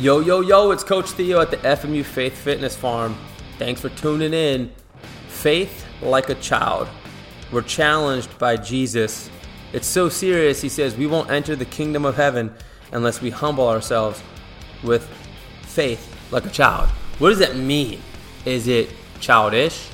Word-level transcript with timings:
Yo, 0.00 0.20
yo, 0.20 0.42
yo, 0.42 0.70
it's 0.70 0.84
Coach 0.84 1.10
Theo 1.10 1.40
at 1.40 1.50
the 1.50 1.56
FMU 1.56 2.04
Faith 2.04 2.38
Fitness 2.38 2.76
Farm. 2.76 3.16
Thanks 3.58 3.80
for 3.80 3.88
tuning 3.88 4.32
in. 4.32 4.70
Faith 5.26 5.84
like 6.00 6.28
a 6.28 6.36
child. 6.36 6.86
We're 7.50 7.62
challenged 7.62 8.38
by 8.38 8.58
Jesus. 8.58 9.28
It's 9.72 9.88
so 9.88 10.08
serious, 10.08 10.62
he 10.62 10.68
says, 10.68 10.96
we 10.96 11.08
won't 11.08 11.32
enter 11.32 11.56
the 11.56 11.64
kingdom 11.64 12.04
of 12.04 12.14
heaven 12.14 12.54
unless 12.92 13.20
we 13.20 13.30
humble 13.30 13.66
ourselves 13.66 14.22
with 14.84 15.04
faith 15.62 16.16
like 16.30 16.46
a 16.46 16.50
child. 16.50 16.88
What 17.18 17.30
does 17.30 17.40
that 17.40 17.56
mean? 17.56 18.00
Is 18.44 18.68
it 18.68 18.94
childish? 19.18 19.88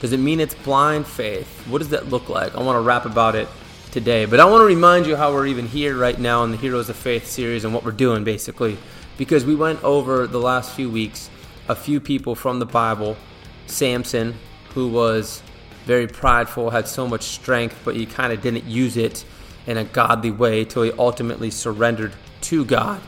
Does 0.00 0.12
it 0.12 0.20
mean 0.20 0.40
it's 0.40 0.54
blind 0.54 1.06
faith? 1.06 1.66
What 1.66 1.78
does 1.78 1.88
that 1.88 2.10
look 2.10 2.28
like? 2.28 2.54
I 2.54 2.62
want 2.62 2.76
to 2.76 2.82
rap 2.82 3.06
about 3.06 3.36
it 3.36 3.48
today, 3.90 4.26
but 4.26 4.38
I 4.38 4.44
want 4.44 4.60
to 4.60 4.66
remind 4.66 5.06
you 5.06 5.16
how 5.16 5.32
we're 5.32 5.46
even 5.46 5.66
here 5.66 5.96
right 5.96 6.18
now 6.18 6.44
in 6.44 6.50
the 6.50 6.58
Heroes 6.58 6.90
of 6.90 6.96
Faith 6.96 7.26
series 7.26 7.64
and 7.64 7.72
what 7.72 7.84
we're 7.84 7.90
doing 7.90 8.22
basically 8.22 8.76
because 9.20 9.44
we 9.44 9.54
went 9.54 9.84
over 9.84 10.26
the 10.26 10.40
last 10.40 10.74
few 10.74 10.88
weeks 10.88 11.28
a 11.68 11.74
few 11.74 12.00
people 12.00 12.34
from 12.34 12.58
the 12.58 12.64
Bible. 12.64 13.18
Samson, 13.66 14.34
who 14.72 14.88
was 14.88 15.42
very 15.84 16.06
prideful, 16.06 16.70
had 16.70 16.88
so 16.88 17.06
much 17.06 17.24
strength, 17.24 17.78
but 17.84 17.94
he 17.94 18.06
kind 18.06 18.32
of 18.32 18.40
didn't 18.40 18.64
use 18.64 18.96
it 18.96 19.26
in 19.66 19.76
a 19.76 19.84
godly 19.84 20.30
way 20.30 20.64
till 20.64 20.84
he 20.84 20.92
ultimately 20.92 21.50
surrendered 21.50 22.14
to 22.40 22.64
God. 22.64 22.98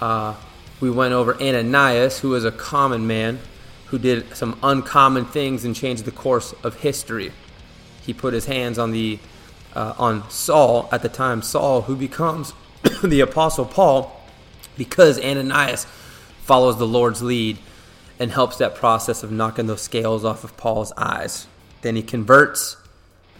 Uh, 0.00 0.36
we 0.78 0.92
went 0.92 1.12
over 1.12 1.34
Ananias, 1.42 2.20
who 2.20 2.28
was 2.28 2.44
a 2.44 2.52
common 2.52 3.08
man 3.08 3.40
who 3.86 3.98
did 3.98 4.36
some 4.36 4.56
uncommon 4.62 5.24
things 5.24 5.64
and 5.64 5.74
changed 5.74 6.04
the 6.04 6.12
course 6.12 6.54
of 6.62 6.82
history. 6.82 7.32
He 8.06 8.14
put 8.14 8.32
his 8.32 8.46
hands 8.46 8.78
on 8.78 8.92
the 8.92 9.18
uh, 9.74 9.94
on 9.98 10.30
Saul 10.30 10.88
at 10.92 11.02
the 11.02 11.08
time, 11.08 11.42
Saul, 11.42 11.82
who 11.82 11.96
becomes 11.96 12.52
the 13.02 13.22
apostle 13.22 13.64
Paul 13.64 14.17
because 14.78 15.22
Ananias 15.22 15.86
follows 16.42 16.78
the 16.78 16.86
Lord's 16.86 17.22
lead 17.22 17.58
and 18.18 18.32
helps 18.32 18.56
that 18.56 18.74
process 18.74 19.22
of 19.22 19.30
knocking 19.30 19.66
those 19.66 19.82
scales 19.82 20.24
off 20.24 20.44
of 20.44 20.56
Paul's 20.56 20.92
eyes. 20.96 21.46
Then 21.82 21.94
he 21.96 22.02
converts, 22.02 22.76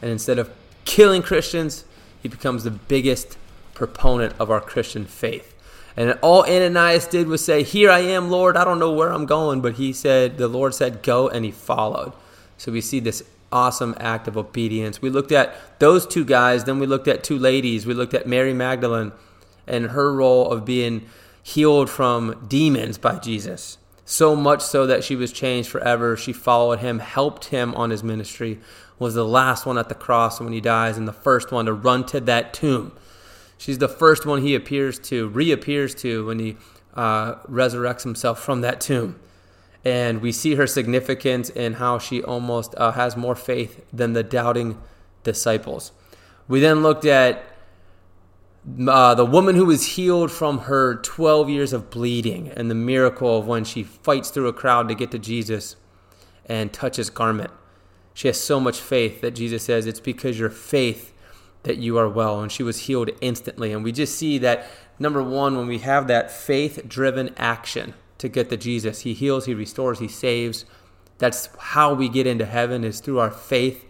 and 0.02 0.10
instead 0.10 0.38
of 0.38 0.50
killing 0.84 1.22
Christians, 1.22 1.84
he 2.22 2.28
becomes 2.28 2.64
the 2.64 2.70
biggest 2.70 3.38
proponent 3.74 4.34
of 4.38 4.50
our 4.50 4.60
Christian 4.60 5.06
faith. 5.06 5.54
And 5.96 6.16
all 6.22 6.44
Ananias 6.44 7.06
did 7.06 7.26
was 7.26 7.44
say, 7.44 7.64
Here 7.64 7.90
I 7.90 8.00
am, 8.00 8.30
Lord. 8.30 8.56
I 8.56 8.64
don't 8.64 8.78
know 8.78 8.92
where 8.92 9.12
I'm 9.12 9.26
going. 9.26 9.60
But 9.60 9.74
he 9.74 9.92
said, 9.92 10.38
The 10.38 10.46
Lord 10.46 10.74
said, 10.74 11.02
Go, 11.02 11.28
and 11.28 11.44
he 11.44 11.50
followed. 11.50 12.12
So 12.56 12.70
we 12.70 12.80
see 12.80 13.00
this 13.00 13.24
awesome 13.50 13.96
act 13.98 14.28
of 14.28 14.36
obedience. 14.36 15.02
We 15.02 15.10
looked 15.10 15.32
at 15.32 15.56
those 15.80 16.06
two 16.06 16.24
guys, 16.24 16.64
then 16.64 16.78
we 16.78 16.86
looked 16.86 17.08
at 17.08 17.24
two 17.24 17.38
ladies. 17.38 17.86
We 17.86 17.94
looked 17.94 18.14
at 18.14 18.26
Mary 18.26 18.52
Magdalene 18.52 19.12
and 19.66 19.86
her 19.86 20.12
role 20.12 20.50
of 20.50 20.64
being 20.64 21.06
healed 21.48 21.88
from 21.88 22.44
demons 22.46 22.98
by 22.98 23.18
Jesus. 23.18 23.78
So 24.04 24.36
much 24.36 24.60
so 24.60 24.86
that 24.86 25.02
she 25.02 25.16
was 25.16 25.32
changed 25.32 25.70
forever. 25.70 26.14
She 26.14 26.32
followed 26.32 26.80
him, 26.80 26.98
helped 26.98 27.46
him 27.46 27.74
on 27.74 27.88
his 27.88 28.04
ministry, 28.04 28.58
was 28.98 29.14
the 29.14 29.24
last 29.24 29.64
one 29.64 29.78
at 29.78 29.88
the 29.88 29.94
cross 29.94 30.40
when 30.40 30.52
he 30.52 30.60
dies, 30.60 30.98
and 30.98 31.08
the 31.08 31.12
first 31.12 31.50
one 31.50 31.64
to 31.64 31.72
run 31.72 32.04
to 32.06 32.20
that 32.20 32.52
tomb. 32.52 32.92
She's 33.56 33.78
the 33.78 33.88
first 33.88 34.26
one 34.26 34.42
he 34.42 34.54
appears 34.54 34.98
to, 35.10 35.28
reappears 35.28 35.94
to 35.96 36.26
when 36.26 36.38
he 36.38 36.56
uh, 36.94 37.36
resurrects 37.46 38.02
himself 38.02 38.40
from 38.40 38.60
that 38.60 38.78
tomb. 38.78 39.18
And 39.86 40.20
we 40.20 40.32
see 40.32 40.56
her 40.56 40.66
significance 40.66 41.48
in 41.48 41.74
how 41.74 41.98
she 41.98 42.22
almost 42.22 42.74
uh, 42.76 42.92
has 42.92 43.16
more 43.16 43.34
faith 43.34 43.86
than 43.90 44.12
the 44.12 44.22
doubting 44.22 44.78
disciples. 45.24 45.92
We 46.46 46.60
then 46.60 46.82
looked 46.82 47.06
at 47.06 47.42
uh, 48.86 49.14
the 49.14 49.24
woman 49.24 49.54
who 49.54 49.66
was 49.66 49.86
healed 49.86 50.30
from 50.30 50.60
her 50.60 50.96
12 50.96 51.48
years 51.48 51.72
of 51.72 51.90
bleeding 51.90 52.48
and 52.48 52.70
the 52.70 52.74
miracle 52.74 53.38
of 53.38 53.46
when 53.46 53.64
she 53.64 53.82
fights 53.82 54.30
through 54.30 54.48
a 54.48 54.52
crowd 54.52 54.88
to 54.88 54.94
get 54.94 55.10
to 55.12 55.18
Jesus 55.18 55.76
and 56.46 56.72
touch 56.72 56.96
his 56.96 57.10
garment. 57.10 57.50
She 58.14 58.28
has 58.28 58.40
so 58.40 58.58
much 58.58 58.80
faith 58.80 59.20
that 59.20 59.32
Jesus 59.32 59.62
says 59.62 59.86
it's 59.86 60.00
because 60.00 60.38
your 60.38 60.50
faith 60.50 61.14
that 61.62 61.78
you 61.78 61.98
are 61.98 62.08
well. 62.08 62.40
And 62.40 62.50
she 62.50 62.62
was 62.62 62.80
healed 62.80 63.10
instantly. 63.20 63.72
And 63.72 63.84
we 63.84 63.92
just 63.92 64.16
see 64.16 64.38
that, 64.38 64.66
number 64.98 65.22
one, 65.22 65.56
when 65.56 65.66
we 65.66 65.78
have 65.78 66.08
that 66.08 66.30
faith 66.30 66.88
driven 66.88 67.34
action 67.36 67.94
to 68.18 68.28
get 68.28 68.50
to 68.50 68.56
Jesus, 68.56 69.02
he 69.02 69.14
heals, 69.14 69.46
he 69.46 69.54
restores, 69.54 69.98
he 70.00 70.08
saves. 70.08 70.64
That's 71.18 71.48
how 71.58 71.94
we 71.94 72.08
get 72.08 72.26
into 72.26 72.46
heaven 72.46 72.84
is 72.84 73.00
through 73.00 73.18
our 73.18 73.30
faith. 73.30 73.84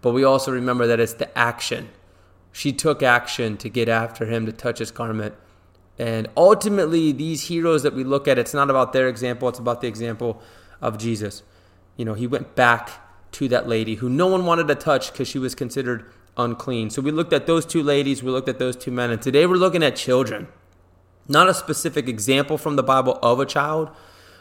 But 0.00 0.12
we 0.12 0.24
also 0.24 0.52
remember 0.52 0.86
that 0.86 1.00
it's 1.00 1.14
the 1.14 1.36
action 1.36 1.90
she 2.58 2.72
took 2.72 3.04
action 3.04 3.56
to 3.56 3.68
get 3.68 3.88
after 3.88 4.26
him 4.26 4.44
to 4.44 4.50
touch 4.50 4.80
his 4.80 4.90
garment. 4.90 5.32
And 5.96 6.26
ultimately, 6.36 7.12
these 7.12 7.42
heroes 7.42 7.84
that 7.84 7.94
we 7.94 8.02
look 8.02 8.26
at, 8.26 8.36
it's 8.36 8.52
not 8.52 8.68
about 8.68 8.92
their 8.92 9.06
example, 9.06 9.48
it's 9.48 9.60
about 9.60 9.80
the 9.80 9.86
example 9.86 10.42
of 10.80 10.98
Jesus. 10.98 11.44
You 11.96 12.04
know, 12.04 12.14
he 12.14 12.26
went 12.26 12.56
back 12.56 12.90
to 13.32 13.46
that 13.46 13.68
lady 13.68 13.94
who 13.94 14.08
no 14.08 14.26
one 14.26 14.44
wanted 14.44 14.66
to 14.66 14.74
touch 14.74 15.12
because 15.12 15.28
she 15.28 15.38
was 15.38 15.54
considered 15.54 16.10
unclean. 16.36 16.90
So 16.90 17.00
we 17.00 17.12
looked 17.12 17.32
at 17.32 17.46
those 17.46 17.64
two 17.64 17.80
ladies, 17.80 18.24
we 18.24 18.32
looked 18.32 18.48
at 18.48 18.58
those 18.58 18.74
two 18.74 18.90
men, 18.90 19.12
and 19.12 19.22
today 19.22 19.46
we're 19.46 19.54
looking 19.54 19.84
at 19.84 19.94
children. 19.94 20.48
Not 21.28 21.48
a 21.48 21.54
specific 21.54 22.08
example 22.08 22.58
from 22.58 22.74
the 22.74 22.82
Bible 22.82 23.20
of 23.22 23.38
a 23.38 23.46
child, 23.46 23.88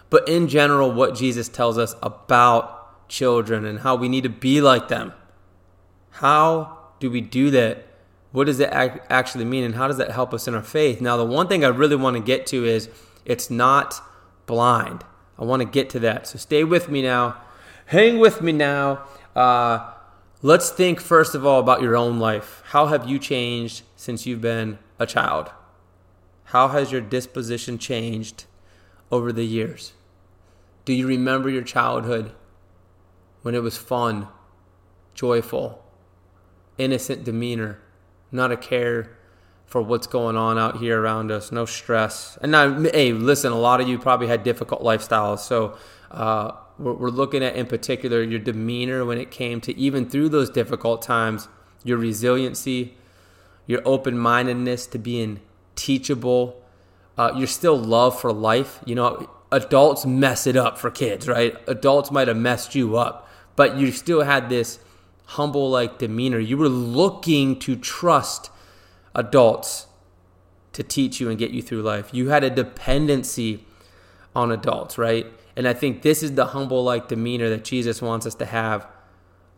but 0.09 0.27
in 0.27 0.47
general, 0.47 0.91
what 0.91 1.13
Jesus 1.13 1.49
tells 1.49 1.77
us 1.77 1.93
about 2.01 3.07
children 3.09 3.63
and 3.63 3.81
how 3.81 3.95
we 3.95 4.09
need 4.09 4.23
to 4.23 4.29
be 4.29 4.59
like 4.59 4.87
them. 4.87 5.13
How 6.09 6.79
do 6.99 7.11
we 7.11 7.21
do 7.21 7.51
that 7.51 7.83
what 8.31 8.45
does 8.45 8.59
it 8.59 8.69
actually 8.71 9.45
mean 9.45 9.63
and 9.63 9.75
how 9.75 9.87
does 9.87 9.97
that 9.97 10.11
help 10.11 10.33
us 10.33 10.47
in 10.47 10.53
our 10.53 10.63
faith? 10.63 11.01
Now, 11.01 11.17
the 11.17 11.25
one 11.25 11.47
thing 11.47 11.63
I 11.63 11.69
really 11.69 11.95
want 11.95 12.17
to 12.17 12.23
get 12.23 12.45
to 12.47 12.65
is 12.65 12.89
it's 13.25 13.49
not 13.49 14.01
blind. 14.45 15.03
I 15.39 15.45
want 15.45 15.61
to 15.61 15.67
get 15.67 15.89
to 15.91 15.99
that. 15.99 16.27
So 16.27 16.37
stay 16.37 16.63
with 16.63 16.89
me 16.89 17.01
now. 17.01 17.37
Hang 17.87 18.19
with 18.19 18.41
me 18.41 18.51
now. 18.51 19.05
Uh, 19.35 19.91
let's 20.41 20.69
think 20.69 20.99
first 20.99 21.35
of 21.35 21.45
all 21.45 21.59
about 21.59 21.81
your 21.81 21.95
own 21.95 22.19
life. 22.19 22.61
How 22.67 22.87
have 22.87 23.07
you 23.07 23.19
changed 23.19 23.83
since 23.95 24.25
you've 24.25 24.41
been 24.41 24.79
a 24.99 25.05
child? 25.05 25.51
How 26.45 26.69
has 26.69 26.91
your 26.91 27.01
disposition 27.01 27.77
changed 27.77 28.45
over 29.11 29.31
the 29.31 29.45
years? 29.45 29.93
Do 30.85 30.93
you 30.93 31.07
remember 31.07 31.49
your 31.49 31.63
childhood 31.63 32.31
when 33.41 33.55
it 33.55 33.61
was 33.61 33.77
fun, 33.77 34.27
joyful, 35.13 35.83
innocent 36.77 37.23
demeanor? 37.23 37.79
Not 38.31 38.51
a 38.51 38.57
care 38.57 39.17
for 39.65 39.81
what's 39.81 40.07
going 40.07 40.37
on 40.37 40.57
out 40.57 40.77
here 40.77 41.01
around 41.01 41.31
us, 41.31 41.51
no 41.51 41.65
stress. 41.65 42.37
And 42.41 42.51
now, 42.51 42.81
hey, 42.81 43.11
listen, 43.11 43.51
a 43.51 43.59
lot 43.59 43.81
of 43.81 43.87
you 43.87 43.99
probably 43.99 44.27
had 44.27 44.43
difficult 44.43 44.81
lifestyles. 44.81 45.39
So, 45.39 45.77
uh, 46.09 46.51
we're, 46.79 46.93
we're 46.93 47.09
looking 47.09 47.43
at 47.43 47.55
in 47.55 47.65
particular 47.65 48.21
your 48.21 48.39
demeanor 48.39 49.03
when 49.05 49.17
it 49.17 49.31
came 49.31 49.61
to 49.61 49.77
even 49.77 50.09
through 50.09 50.29
those 50.29 50.49
difficult 50.49 51.01
times, 51.01 51.47
your 51.83 51.97
resiliency, 51.97 52.95
your 53.65 53.81
open 53.85 54.17
mindedness 54.17 54.87
to 54.87 54.99
being 54.99 55.39
teachable, 55.75 56.63
uh, 57.17 57.33
your 57.35 57.47
still 57.47 57.77
love 57.77 58.19
for 58.19 58.31
life. 58.31 58.79
You 58.85 58.95
know, 58.95 59.29
adults 59.51 60.05
mess 60.05 60.47
it 60.47 60.55
up 60.55 60.77
for 60.77 60.89
kids, 60.89 61.27
right? 61.27 61.55
Adults 61.67 62.11
might 62.11 62.27
have 62.27 62.37
messed 62.37 62.75
you 62.75 62.97
up, 62.97 63.29
but 63.55 63.77
you 63.77 63.91
still 63.91 64.21
had 64.21 64.49
this 64.49 64.79
humble 65.27 65.69
like 65.69 65.99
demeanor. 65.99 66.39
You 66.39 66.57
were 66.57 66.69
looking 66.69 67.59
to 67.59 67.75
trust 67.75 68.49
adults 69.13 69.87
to 70.73 70.83
teach 70.83 71.19
you 71.19 71.29
and 71.29 71.37
get 71.37 71.51
you 71.51 71.61
through 71.61 71.81
life. 71.81 72.13
You 72.13 72.29
had 72.29 72.43
a 72.43 72.49
dependency 72.49 73.65
on 74.35 74.51
adults, 74.51 74.97
right? 74.97 75.25
And 75.55 75.67
I 75.67 75.73
think 75.73 76.01
this 76.01 76.23
is 76.23 76.35
the 76.35 76.47
humble 76.47 76.83
like 76.83 77.07
demeanor 77.07 77.49
that 77.49 77.63
Jesus 77.63 78.01
wants 78.01 78.25
us 78.25 78.35
to 78.35 78.45
have 78.45 78.87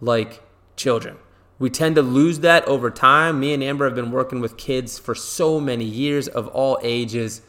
like 0.02 0.41
children. 0.75 1.18
We 1.59 1.69
tend 1.69 1.96
to 1.96 2.02
lose 2.02 2.40
that 2.40 2.66
over 2.66 2.90
time. 2.90 3.41
Me 3.41 3.53
and 3.53 3.62
Amber 3.62 3.85
have 3.85 3.96
been 3.96 4.12
working 4.12 4.40
with 4.40 4.58
kids 4.58 4.97
for 4.97 5.13
so 5.13 5.59
many 5.59 5.84
years 5.84 6.29
of 6.29 6.47
all 6.47 6.79
ages, 6.81 7.41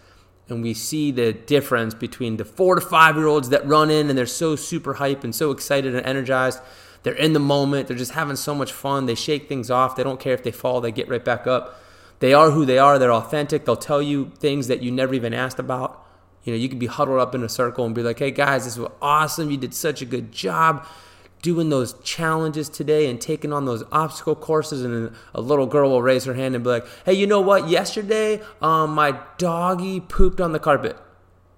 and 0.48 0.62
we 0.62 0.74
see 0.74 1.12
the 1.12 1.32
difference 1.32 1.94
between 1.94 2.36
the 2.36 2.44
four 2.44 2.74
to 2.74 2.80
five 2.80 3.14
year 3.14 3.28
olds 3.28 3.50
that 3.50 3.64
run 3.64 3.88
in 3.88 4.10
and 4.10 4.18
they're 4.18 4.26
so 4.26 4.56
super 4.56 4.94
hype 4.94 5.22
and 5.22 5.32
so 5.32 5.52
excited 5.52 5.94
and 5.94 6.04
energized 6.04 6.60
they're 7.02 7.14
in 7.14 7.32
the 7.32 7.40
moment. 7.40 7.88
They're 7.88 7.96
just 7.96 8.12
having 8.12 8.36
so 8.36 8.54
much 8.54 8.72
fun. 8.72 9.06
They 9.06 9.14
shake 9.14 9.48
things 9.48 9.70
off. 9.70 9.96
They 9.96 10.02
don't 10.02 10.20
care 10.20 10.34
if 10.34 10.42
they 10.42 10.50
fall, 10.50 10.80
they 10.80 10.92
get 10.92 11.08
right 11.08 11.24
back 11.24 11.46
up. 11.46 11.80
They 12.18 12.34
are 12.34 12.50
who 12.50 12.66
they 12.66 12.78
are. 12.78 12.98
They're 12.98 13.12
authentic. 13.12 13.64
They'll 13.64 13.76
tell 13.76 14.02
you 14.02 14.30
things 14.38 14.68
that 14.68 14.82
you 14.82 14.90
never 14.90 15.14
even 15.14 15.32
asked 15.32 15.58
about. 15.58 16.06
You 16.44 16.52
know, 16.52 16.58
you 16.58 16.68
could 16.68 16.78
be 16.78 16.86
huddled 16.86 17.18
up 17.18 17.34
in 17.34 17.42
a 17.42 17.48
circle 17.48 17.86
and 17.86 17.94
be 17.94 18.02
like, 18.02 18.18
hey 18.18 18.30
guys, 18.30 18.64
this 18.64 18.76
was 18.76 18.90
awesome. 19.00 19.50
You 19.50 19.56
did 19.56 19.74
such 19.74 20.02
a 20.02 20.04
good 20.04 20.32
job 20.32 20.86
doing 21.42 21.70
those 21.70 21.94
challenges 22.02 22.68
today 22.68 23.08
and 23.08 23.20
taking 23.20 23.52
on 23.52 23.64
those 23.64 23.82
obstacle 23.90 24.34
courses 24.34 24.84
and 24.84 25.14
a 25.34 25.40
little 25.40 25.66
girl 25.66 25.90
will 25.90 26.02
raise 26.02 26.24
her 26.24 26.34
hand 26.34 26.54
and 26.54 26.62
be 26.62 26.68
like 26.68 26.86
hey 27.06 27.14
you 27.14 27.26
know 27.26 27.40
what 27.40 27.68
yesterday 27.68 28.40
um, 28.60 28.94
my 28.94 29.18
doggy 29.38 30.00
pooped 30.00 30.40
on 30.40 30.52
the 30.52 30.58
carpet 30.58 30.96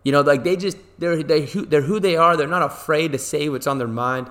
you 0.04 0.12
know 0.12 0.20
like 0.20 0.44
they 0.44 0.56
just 0.56 0.76
they're, 0.98 1.20
they, 1.22 1.46
they're 1.46 1.82
who 1.82 1.98
they 1.98 2.16
are 2.16 2.36
they're 2.36 2.46
not 2.46 2.62
afraid 2.62 3.10
to 3.10 3.18
say 3.18 3.48
what's 3.48 3.66
on 3.66 3.78
their 3.78 3.88
mind 3.88 4.30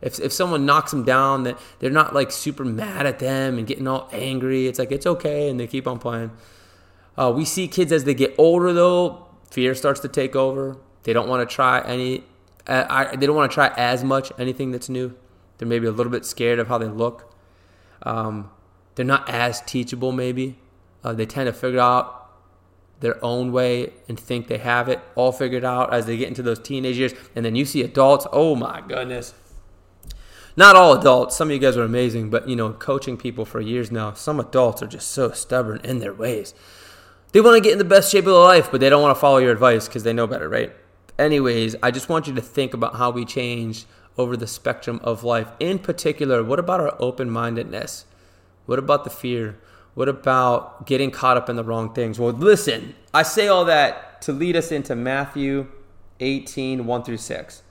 if, 0.00 0.20
if 0.20 0.32
someone 0.32 0.66
knocks 0.66 0.90
them 0.90 1.04
down, 1.04 1.44
that 1.44 1.58
they're 1.78 1.90
not 1.90 2.14
like 2.14 2.30
super 2.30 2.64
mad 2.64 3.06
at 3.06 3.18
them 3.18 3.58
and 3.58 3.66
getting 3.66 3.88
all 3.88 4.08
angry. 4.12 4.66
It's 4.66 4.78
like 4.78 4.92
it's 4.92 5.06
okay, 5.06 5.48
and 5.48 5.58
they 5.58 5.66
keep 5.66 5.86
on 5.86 5.98
playing. 5.98 6.30
Uh, 7.16 7.32
we 7.34 7.44
see 7.44 7.66
kids 7.66 7.90
as 7.90 8.04
they 8.04 8.14
get 8.14 8.34
older 8.38 8.72
though 8.72 9.28
fear 9.50 9.74
starts 9.74 10.00
to 10.00 10.08
take 10.08 10.36
over. 10.36 10.76
They 11.02 11.12
don't 11.12 11.28
want 11.28 11.48
to 11.48 11.54
try 11.54 11.80
any. 11.80 12.24
Uh, 12.66 12.84
I, 12.88 13.16
they 13.16 13.26
don't 13.26 13.36
want 13.36 13.50
to 13.50 13.54
try 13.54 13.72
as 13.76 14.04
much 14.04 14.32
anything 14.38 14.70
that's 14.70 14.88
new. 14.88 15.16
They're 15.56 15.68
maybe 15.68 15.86
a 15.86 15.90
little 15.90 16.12
bit 16.12 16.24
scared 16.24 16.58
of 16.58 16.68
how 16.68 16.78
they 16.78 16.86
look. 16.86 17.34
Um, 18.02 18.50
they're 18.94 19.06
not 19.06 19.28
as 19.28 19.60
teachable, 19.62 20.12
maybe. 20.12 20.58
Uh, 21.02 21.12
they 21.12 21.26
tend 21.26 21.46
to 21.46 21.52
figure 21.52 21.80
out 21.80 22.14
their 23.00 23.24
own 23.24 23.52
way 23.52 23.92
and 24.08 24.18
think 24.18 24.48
they 24.48 24.58
have 24.58 24.88
it 24.88 25.00
all 25.14 25.32
figured 25.32 25.64
out 25.64 25.92
as 25.92 26.06
they 26.06 26.16
get 26.16 26.28
into 26.28 26.42
those 26.42 26.58
teenage 26.58 26.98
years. 26.98 27.14
And 27.34 27.44
then 27.44 27.54
you 27.54 27.64
see 27.64 27.82
adults, 27.82 28.26
oh 28.32 28.54
my 28.54 28.82
goodness. 28.86 29.34
Not 30.58 30.74
all 30.74 30.92
adults. 30.92 31.36
Some 31.36 31.50
of 31.50 31.52
you 31.52 31.60
guys 31.60 31.76
are 31.76 31.84
amazing, 31.84 32.30
but 32.30 32.48
you 32.48 32.56
know, 32.56 32.72
coaching 32.72 33.16
people 33.16 33.44
for 33.44 33.60
years 33.60 33.92
now, 33.92 34.14
some 34.14 34.40
adults 34.40 34.82
are 34.82 34.88
just 34.88 35.12
so 35.12 35.30
stubborn 35.30 35.80
in 35.84 36.00
their 36.00 36.12
ways. 36.12 36.52
They 37.30 37.40
want 37.40 37.54
to 37.54 37.60
get 37.60 37.74
in 37.74 37.78
the 37.78 37.84
best 37.84 38.10
shape 38.10 38.26
of 38.26 38.32
their 38.32 38.42
life, 38.42 38.68
but 38.68 38.80
they 38.80 38.90
don't 38.90 39.00
want 39.00 39.14
to 39.14 39.20
follow 39.20 39.38
your 39.38 39.52
advice 39.52 39.86
because 39.86 40.02
they 40.02 40.12
know 40.12 40.26
better, 40.26 40.48
right? 40.48 40.72
Anyways, 41.16 41.76
I 41.80 41.92
just 41.92 42.08
want 42.08 42.26
you 42.26 42.34
to 42.34 42.40
think 42.40 42.74
about 42.74 42.96
how 42.96 43.12
we 43.12 43.24
change 43.24 43.84
over 44.16 44.36
the 44.36 44.48
spectrum 44.48 44.98
of 45.04 45.22
life. 45.22 45.46
In 45.60 45.78
particular, 45.78 46.42
what 46.42 46.58
about 46.58 46.80
our 46.80 46.96
open 46.98 47.30
mindedness? 47.30 48.04
What 48.66 48.80
about 48.80 49.04
the 49.04 49.10
fear? 49.10 49.60
What 49.94 50.08
about 50.08 50.86
getting 50.88 51.12
caught 51.12 51.36
up 51.36 51.48
in 51.48 51.54
the 51.54 51.62
wrong 51.62 51.94
things? 51.94 52.18
Well, 52.18 52.32
listen, 52.32 52.96
I 53.14 53.22
say 53.22 53.46
all 53.46 53.64
that 53.66 54.20
to 54.22 54.32
lead 54.32 54.56
us 54.56 54.72
into 54.72 54.96
Matthew 54.96 55.68
18, 56.18 56.84
1 56.84 57.04
through 57.04 57.18
6. 57.18 57.62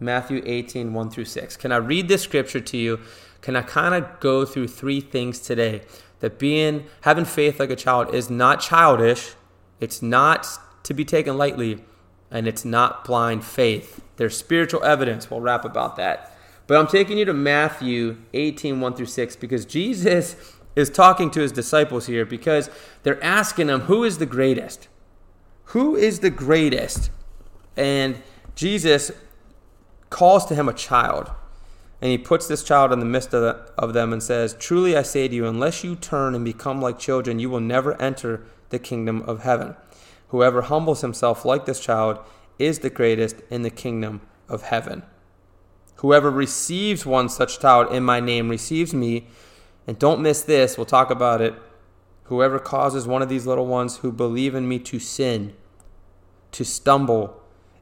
Matthew 0.00 0.42
18, 0.44 0.92
1 0.92 1.10
through 1.10 1.24
6. 1.24 1.56
Can 1.56 1.72
I 1.72 1.76
read 1.76 2.08
this 2.08 2.22
scripture 2.22 2.60
to 2.60 2.76
you? 2.76 3.00
Can 3.40 3.56
I 3.56 3.62
kind 3.62 3.94
of 3.94 4.20
go 4.20 4.44
through 4.44 4.68
three 4.68 5.00
things 5.00 5.38
today? 5.38 5.82
That 6.20 6.38
being, 6.38 6.86
having 7.02 7.24
faith 7.24 7.60
like 7.60 7.70
a 7.70 7.76
child 7.76 8.14
is 8.14 8.28
not 8.28 8.60
childish, 8.60 9.34
it's 9.80 10.02
not 10.02 10.48
to 10.82 10.94
be 10.94 11.04
taken 11.04 11.36
lightly, 11.36 11.84
and 12.30 12.46
it's 12.48 12.64
not 12.64 13.04
blind 13.04 13.44
faith. 13.44 14.02
There's 14.16 14.36
spiritual 14.36 14.82
evidence. 14.84 15.30
We'll 15.30 15.40
rap 15.40 15.64
about 15.64 15.96
that. 15.96 16.34
But 16.66 16.76
I'm 16.76 16.86
taking 16.86 17.18
you 17.18 17.24
to 17.24 17.32
Matthew 17.32 18.18
18, 18.34 18.80
1 18.80 18.94
through 18.94 19.06
6, 19.06 19.36
because 19.36 19.64
Jesus 19.64 20.36
is 20.76 20.90
talking 20.90 21.30
to 21.30 21.40
his 21.40 21.50
disciples 21.50 22.06
here 22.06 22.24
because 22.24 22.70
they're 23.02 23.22
asking 23.22 23.68
him, 23.68 23.80
Who 23.82 24.04
is 24.04 24.18
the 24.18 24.26
greatest? 24.26 24.88
Who 25.66 25.96
is 25.96 26.20
the 26.20 26.30
greatest? 26.30 27.10
And 27.76 28.22
Jesus 28.54 29.10
calls 30.10 30.44
to 30.46 30.54
him 30.54 30.68
a 30.68 30.74
child. 30.74 31.30
And 32.00 32.10
he 32.10 32.18
puts 32.18 32.46
this 32.46 32.62
child 32.62 32.92
in 32.92 33.00
the 33.00 33.06
midst 33.06 33.34
of, 33.34 33.42
the, 33.42 33.72
of 33.76 33.92
them 33.92 34.12
and 34.12 34.22
says, 34.22 34.54
Truly 34.58 34.96
I 34.96 35.02
say 35.02 35.26
to 35.26 35.34
you, 35.34 35.46
unless 35.46 35.82
you 35.82 35.96
turn 35.96 36.34
and 36.34 36.44
become 36.44 36.80
like 36.80 36.98
children, 36.98 37.38
you 37.38 37.50
will 37.50 37.60
never 37.60 38.00
enter 38.00 38.46
the 38.70 38.78
kingdom 38.78 39.22
of 39.22 39.42
heaven. 39.42 39.74
Whoever 40.28 40.62
humbles 40.62 41.00
himself 41.00 41.44
like 41.44 41.66
this 41.66 41.80
child 41.80 42.18
is 42.58 42.80
the 42.80 42.90
greatest 42.90 43.36
in 43.50 43.62
the 43.62 43.70
kingdom 43.70 44.20
of 44.48 44.62
heaven. 44.62 45.02
Whoever 45.96 46.30
receives 46.30 47.04
one 47.04 47.28
such 47.28 47.58
child 47.58 47.92
in 47.92 48.04
my 48.04 48.20
name 48.20 48.48
receives 48.48 48.94
me. 48.94 49.26
And 49.86 49.98
don't 49.98 50.22
miss 50.22 50.42
this, 50.42 50.76
we'll 50.76 50.86
talk 50.86 51.10
about 51.10 51.40
it. 51.40 51.54
Whoever 52.24 52.58
causes 52.58 53.06
one 53.06 53.22
of 53.22 53.28
these 53.28 53.46
little 53.46 53.66
ones 53.66 53.98
who 53.98 54.12
believe 54.12 54.54
in 54.54 54.68
me 54.68 54.78
to 54.80 54.98
sin, 55.00 55.54
to 56.52 56.64
stumble, 56.64 57.37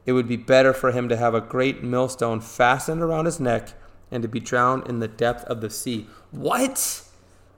it 0.07 0.13
would 0.13 0.27
be 0.27 0.37
better 0.37 0.73
for 0.73 0.91
him 0.91 1.07
to 1.09 1.17
have 1.17 1.35
a 1.35 1.41
great 1.41 1.83
millstone 1.83 2.41
fastened 2.41 3.03
around 3.03 3.25
his 3.25 3.39
neck 3.39 3.73
and 4.09 4.23
to 4.23 4.27
be 4.27 4.39
drowned 4.39 4.87
in 4.87 4.97
the 4.97 5.07
depth 5.07 5.43
of 5.43 5.61
the 5.61 5.69
sea. 5.69 6.07
What? 6.31 7.03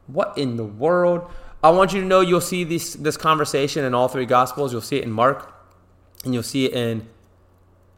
What 0.08 0.38
in 0.38 0.58
the 0.58 0.66
world? 0.66 1.32
I 1.64 1.70
want 1.70 1.94
you 1.94 2.02
to 2.02 2.06
know 2.06 2.20
you'll 2.20 2.42
see 2.42 2.66
this 2.66 2.96
this 2.96 3.16
conversation 3.16 3.86
in 3.86 3.94
all 3.94 4.10
three 4.10 4.26
gospels. 4.26 4.74
You'll 4.74 4.82
see 4.82 4.98
it 4.98 5.06
in 5.06 5.12
Mark, 5.12 5.54
and 6.26 6.34
you'll 6.34 6.44
see 6.44 6.66
it 6.66 6.74
in 6.74 7.08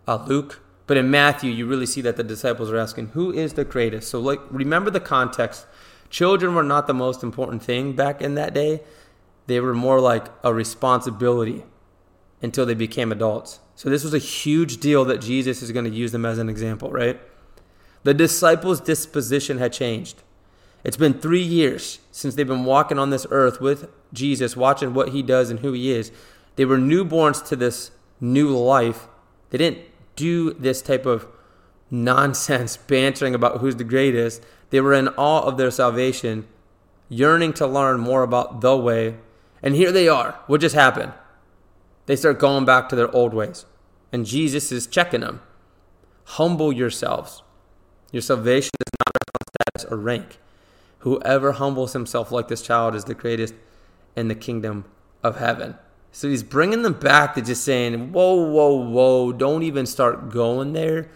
uh, 0.08 0.24
Luke. 0.28 0.62
But 0.86 0.98
in 0.98 1.10
Matthew, 1.10 1.50
you 1.50 1.66
really 1.66 1.88
see 1.88 2.02
that 2.02 2.18
the 2.18 2.24
disciples 2.24 2.70
are 2.70 2.78
asking, 2.78 3.08
"Who 3.10 3.32
is 3.32 3.54
the 3.54 3.64
greatest?" 3.64 4.10
So, 4.10 4.20
like, 4.20 4.42
remember 4.52 4.92
the 4.92 5.00
context 5.00 5.66
Children 6.12 6.56
were 6.56 6.64
not 6.64 6.88
the 6.88 6.94
most 6.94 7.24
important 7.24 7.64
thing 7.64 7.94
back 7.94 8.22
in 8.22 8.36
that 8.36 8.54
day. 8.54 8.84
They 9.48 9.62
were 9.62 9.74
more 9.74 10.02
like 10.02 10.28
a 10.44 10.54
responsibility 10.54 11.64
until 12.42 12.66
they 12.66 12.74
became 12.74 13.14
adults. 13.14 13.61
So 13.76 13.90
this 13.90 14.04
was 14.04 14.14
a 14.14 14.20
huge 14.20 14.78
deal 14.78 15.06
that 15.06 15.22
Jesus 15.22 15.62
is 15.62 15.72
going 15.72 15.86
to 15.86 15.92
use 15.92 16.12
them 16.12 16.26
as 16.26 16.38
an 16.38 16.50
example, 16.50 16.92
right? 16.92 17.20
The 18.04 18.14
disciples' 18.14 18.82
disposition 18.82 19.58
had 19.58 19.74
changed. 19.74 20.24
It's 20.84 20.98
been 20.98 21.14
three 21.14 21.44
years 21.44 22.00
since 22.12 22.36
they've 22.36 22.48
been 22.48 22.66
walking 22.66 22.98
on 22.98 23.12
this 23.12 23.28
earth 23.30 23.62
with 23.62 23.90
Jesus, 24.14 24.58
watching 24.58 24.94
what 24.94 25.10
he 25.10 25.22
does 25.22 25.50
and 25.50 25.60
who 25.60 25.74
he 25.74 25.92
is. 25.92 26.12
They 26.56 26.66
were 26.66 26.78
newborns 26.78 27.46
to 27.48 27.56
this 27.56 27.92
new 28.20 28.56
life. 28.58 29.08
They 29.52 29.58
didn't 29.58 29.80
do 30.16 30.54
this 30.54 30.82
type 30.82 31.06
of 31.06 31.28
nonsense 31.90 32.78
bantering 32.88 33.36
about 33.36 33.60
who's 33.60 33.76
the 33.76 33.84
greatest. 33.84 34.44
They 34.72 34.82
were 34.82 34.94
in 34.94 35.10
awe 35.10 35.42
of 35.42 35.58
their 35.58 35.72
salvation, 35.72 36.48
yearning 37.10 37.54
to 37.54 37.68
learn 37.68 38.00
more 38.00 38.24
about 38.24 38.62
the 38.62 38.76
way. 38.76 39.16
And 39.62 39.76
here 39.76 39.92
they 39.92 40.08
are. 40.08 40.40
What 40.48 40.62
just 40.62 40.76
happened? 40.76 41.14
They 42.06 42.16
start 42.16 42.40
going 42.40 42.66
back 42.66 42.90
to 42.90 42.96
their 42.96 43.14
old 43.16 43.34
ways. 43.34 43.66
And 44.12 44.26
Jesus 44.26 44.72
is 44.72 44.88
checking 44.88 45.22
them. 45.22 45.42
Humble 46.26 46.74
yourselves. 46.74 47.44
Your 48.12 48.22
salvation 48.22 48.72
is 48.80 48.92
not 49.00 49.16
on 49.16 49.48
status 49.48 49.92
or 49.92 49.98
rank. 49.98 50.40
Whoever 51.00 51.54
humbles 51.54 51.94
himself 51.94 52.32
like 52.32 52.48
this 52.48 52.62
child 52.62 52.96
is 52.96 53.06
the 53.06 53.16
greatest 53.16 53.54
in 54.16 54.28
the 54.28 54.36
kingdom 54.36 54.86
of 55.24 55.38
heaven. 55.38 55.76
So 56.12 56.28
he's 56.28 56.44
bringing 56.44 56.82
them 56.82 56.94
back 56.94 57.36
to 57.36 57.42
just 57.42 57.64
saying, 57.64 58.12
whoa, 58.12 58.36
whoa, 58.36 58.76
whoa, 58.76 59.32
don't 59.32 59.64
even 59.64 59.86
start 59.86 60.30
going 60.30 60.74
there. 60.74 61.10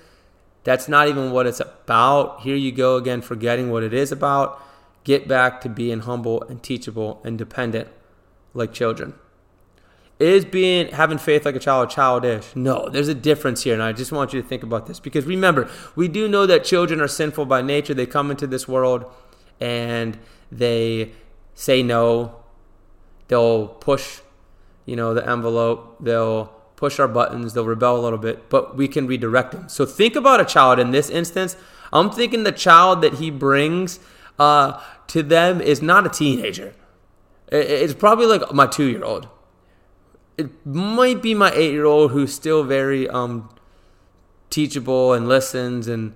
That's 0.64 0.88
not 0.88 1.08
even 1.10 1.32
what 1.32 1.46
it's 1.46 1.60
about. 1.60 2.42
Here 2.42 2.56
you 2.56 2.72
go 2.72 2.96
again, 2.96 3.22
forgetting 3.22 3.70
what 3.70 3.84
it 3.84 3.94
is 3.94 4.12
about. 4.12 4.62
Get 5.04 5.28
back 5.28 5.62
to 5.62 5.70
being 5.70 6.00
humble 6.00 6.42
and 6.44 6.64
teachable 6.64 7.22
and 7.24 7.38
dependent 7.38 7.90
like 8.54 8.74
children. 8.74 9.14
Is 10.18 10.46
being 10.46 10.88
having 10.94 11.18
faith 11.18 11.46
like 11.46 11.56
a 11.56 11.60
child 11.60 11.90
childish? 11.90 12.56
No, 12.56 12.88
there's 12.90 13.10
a 13.10 13.14
difference 13.14 13.64
here, 13.64 13.74
and 13.74 13.84
I 13.84 13.92
just 13.92 14.14
want 14.14 14.32
you 14.32 14.42
to 14.42 14.48
think 14.48 14.64
about 14.64 14.88
this 14.88 15.00
because 15.00 15.26
remember, 15.26 15.70
we 15.96 16.08
do 16.08 16.30
know 16.30 16.46
that 16.46 16.64
children 16.64 17.02
are 17.02 17.08
sinful 17.08 17.46
by 17.46 17.62
nature. 17.62 17.94
They 17.94 18.06
come 18.06 18.32
into 18.32 18.48
this 18.48 18.66
world 18.66 19.06
and 19.60 20.18
they 20.50 21.12
say 21.54 21.84
no. 21.84 22.38
They'll 23.28 23.68
push, 23.68 24.22
you 24.86 24.96
know, 24.96 25.14
the 25.14 25.30
envelope. 25.30 25.98
They'll 26.00 26.56
push 26.76 27.00
our 27.00 27.08
buttons, 27.08 27.54
they'll 27.54 27.66
rebel 27.66 28.00
a 28.00 28.02
little 28.02 28.20
bit, 28.20 28.50
but 28.50 28.76
we 28.76 28.88
can 28.88 29.08
redirect 29.08 29.52
them. 29.52 29.70
So 29.70 29.86
think 29.86 30.16
about 30.16 30.42
a 30.42 30.46
child 30.46 30.80
in 30.80 30.92
this 30.92 31.10
instance. 31.10 31.56
I'm 31.94 32.10
thinking 32.10 32.44
the 32.44 32.52
child 32.52 33.02
that 33.02 33.16
he 33.16 33.32
brings 33.32 34.00
uh, 34.38 34.82
to 35.08 35.24
them 35.24 35.62
is 35.62 35.82
not 35.82 36.06
a 36.06 36.10
teenager. 36.10 36.74
It's 37.52 37.94
probably 37.94 38.26
like 38.26 38.54
my 38.54 38.68
two 38.68 38.86
year 38.86 39.04
old. 39.04 39.28
It 40.38 40.66
might 40.66 41.22
be 41.22 41.34
my 41.34 41.52
eight 41.52 41.72
year 41.72 41.86
old 41.86 42.12
who's 42.12 42.34
still 42.34 42.64
very 42.64 43.08
um, 43.10 43.50
teachable 44.50 45.14
and 45.14 45.28
listens 45.28 45.88
and 45.88 46.16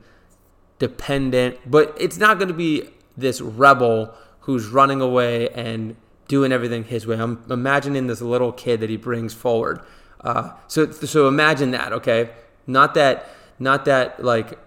dependent, 0.78 1.58
but 1.70 1.96
it's 2.00 2.18
not 2.18 2.38
going 2.38 2.48
to 2.50 2.54
be 2.54 2.90
this 3.16 3.42
rebel 3.42 4.14
who's 4.42 4.68
running 4.68 5.02
away 5.02 5.50
and 5.50 5.96
doing 6.28 6.52
everything 6.52 6.84
his 6.84 7.08
way. 7.08 7.18
I'm 7.18 7.44
imagining 7.50 8.08
this 8.08 8.22
little 8.22 8.52
kid 8.52 8.80
that 8.82 8.90
he 8.90 8.98
brings 8.98 9.34
forward 9.34 9.82
uh, 10.22 10.52
so 10.68 10.92
so 10.92 11.28
imagine 11.28 11.72
that, 11.72 11.94
okay? 11.94 12.30
Not 12.68 12.94
that 12.96 13.28
not 13.58 13.86
that 13.86 14.24
like 14.24 14.60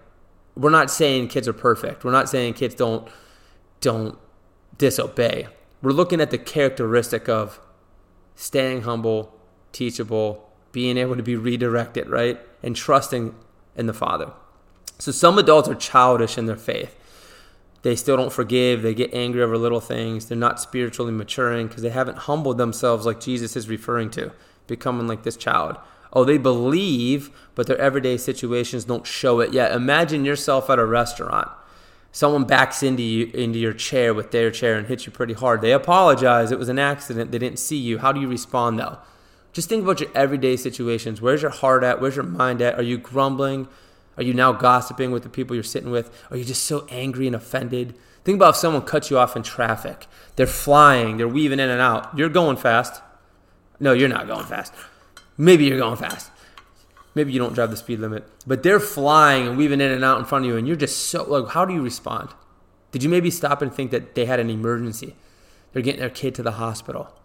we're 0.55 0.69
not 0.69 0.89
saying 0.89 1.27
kids 1.27 1.47
are 1.47 1.53
perfect. 1.53 2.03
We're 2.03 2.11
not 2.11 2.29
saying 2.29 2.55
kids 2.55 2.75
don't 2.75 3.07
don't 3.81 4.17
disobey. 4.77 5.47
We're 5.81 5.91
looking 5.91 6.21
at 6.21 6.31
the 6.31 6.37
characteristic 6.37 7.29
of 7.29 7.59
staying 8.35 8.83
humble, 8.83 9.32
teachable, 9.73 10.49
being 10.71 10.97
able 10.97 11.17
to 11.17 11.23
be 11.23 11.35
redirected, 11.35 12.07
right? 12.09 12.39
And 12.63 12.75
trusting 12.75 13.35
in 13.75 13.87
the 13.87 13.93
Father. 13.93 14.31
So 14.99 15.11
some 15.11 15.37
adults 15.37 15.67
are 15.67 15.75
childish 15.75 16.37
in 16.37 16.45
their 16.45 16.55
faith. 16.55 16.95
They 17.81 17.97
still 17.97 18.15
don't 18.15 18.31
forgive. 18.31 18.81
They 18.81 18.93
get 18.93 19.13
angry 19.13 19.43
over 19.43 19.57
little 19.57 19.81
things. 19.81 20.27
They're 20.27 20.37
not 20.37 20.61
spiritually 20.61 21.11
maturing 21.11 21.67
because 21.67 21.83
they 21.83 21.89
haven't 21.89 22.19
humbled 22.19 22.57
themselves 22.57 23.05
like 23.05 23.19
Jesus 23.19 23.57
is 23.57 23.67
referring 23.67 24.09
to 24.11 24.31
becoming 24.67 25.07
like 25.07 25.23
this 25.23 25.35
child. 25.35 25.77
Oh, 26.13 26.23
they 26.23 26.37
believe, 26.37 27.31
but 27.55 27.67
their 27.67 27.77
everyday 27.77 28.17
situations 28.17 28.85
don't 28.85 29.05
show 29.05 29.41
it 29.41 29.53
yet. 29.53 29.73
Imagine 29.73 30.23
yourself 30.23 30.69
at 30.69 30.79
a 30.79 30.85
restaurant. 30.85 31.49
Someone 32.13 32.45
backs 32.45 32.83
into 32.83 33.01
you 33.01 33.31
into 33.33 33.57
your 33.57 33.73
chair 33.73 34.13
with 34.13 34.29
their 34.31 34.51
chair 34.51 34.77
and 34.77 34.87
hits 34.87 35.05
you 35.07 35.11
pretty 35.11 35.33
hard. 35.33 35.61
They 35.61 35.73
apologize. 35.73 36.51
It 36.51 36.59
was 36.59 36.69
an 36.69 36.77
accident. 36.77 37.31
They 37.31 37.39
didn't 37.39 37.57
see 37.57 37.77
you. 37.77 37.97
How 37.97 38.11
do 38.11 38.21
you 38.21 38.27
respond 38.27 38.79
though? 38.79 38.99
Just 39.53 39.69
think 39.69 39.83
about 39.83 39.99
your 39.99 40.09
everyday 40.15 40.57
situations. 40.57 41.21
Where's 41.21 41.41
your 41.41 41.51
heart 41.51 41.83
at? 41.83 42.01
Where's 42.01 42.15
your 42.15 42.25
mind 42.25 42.61
at? 42.61 42.77
Are 42.77 42.83
you 42.83 42.97
grumbling? 42.97 43.67
Are 44.17 44.23
you 44.23 44.33
now 44.33 44.51
gossiping 44.51 45.11
with 45.11 45.23
the 45.23 45.29
people 45.29 45.55
you're 45.55 45.63
sitting 45.63 45.91
with? 45.91 46.11
Are 46.29 46.37
you 46.37 46.43
just 46.43 46.63
so 46.63 46.85
angry 46.89 47.27
and 47.27 47.35
offended? 47.35 47.95
Think 48.23 48.37
about 48.37 48.51
if 48.51 48.55
someone 48.55 48.81
cuts 48.83 49.09
you 49.09 49.17
off 49.17 49.35
in 49.35 49.43
traffic. 49.43 50.07
They're 50.35 50.47
flying, 50.47 51.17
they're 51.17 51.27
weaving 51.27 51.59
in 51.59 51.69
and 51.69 51.81
out. 51.81 52.17
You're 52.17 52.29
going 52.29 52.57
fast. 52.57 53.01
No, 53.79 53.93
you're 53.93 54.09
not 54.09 54.27
going 54.27 54.45
fast. 54.45 54.73
Maybe 55.37 55.65
you're 55.65 55.79
going 55.79 55.97
fast. 55.97 56.31
Maybe 57.15 57.31
you 57.31 57.39
don't 57.39 57.53
drive 57.53 57.69
the 57.69 57.77
speed 57.77 57.99
limit, 57.99 58.27
but 58.47 58.63
they're 58.63 58.79
flying 58.79 59.47
and 59.47 59.57
weaving 59.57 59.81
in 59.81 59.91
and 59.91 60.03
out 60.03 60.17
in 60.17 60.25
front 60.25 60.45
of 60.45 60.51
you, 60.51 60.57
and 60.57 60.67
you're 60.67 60.75
just 60.75 60.97
so 61.09 61.23
like, 61.23 61.53
how 61.53 61.63
do 61.63 61.73
you 61.73 61.81
respond? 61.81 62.29
Did 62.91 63.03
you 63.03 63.09
maybe 63.09 63.29
stop 63.29 63.61
and 63.61 63.71
think 63.73 63.91
that 63.91 64.15
they 64.15 64.25
had 64.25 64.39
an 64.39 64.49
emergency? 64.49 65.15
They're 65.71 65.83
getting 65.83 65.99
their 65.99 66.09
kid 66.09 66.33
to 66.35 66.43
the 66.43 66.53
hospital. 66.53 67.15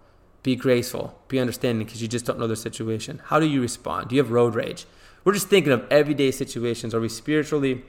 Be 0.49 0.57
graceful, 0.57 1.15
be 1.29 1.39
understanding 1.39 1.85
because 1.85 2.01
you 2.01 2.09
just 2.09 2.25
don't 2.25 2.39
know 2.39 2.47
their 2.47 2.57
situation. 2.57 3.21
How 3.27 3.39
do 3.39 3.45
you 3.45 3.61
respond? 3.61 4.09
Do 4.09 4.17
you 4.17 4.23
have 4.23 4.31
road 4.31 4.55
rage? 4.55 4.87
We're 5.23 5.35
just 5.35 5.49
thinking 5.49 5.73
of 5.75 5.87
everyday 5.91 6.31
situations. 6.31 6.95
Are 6.95 7.01
we 7.01 7.11
spiritually 7.11 7.83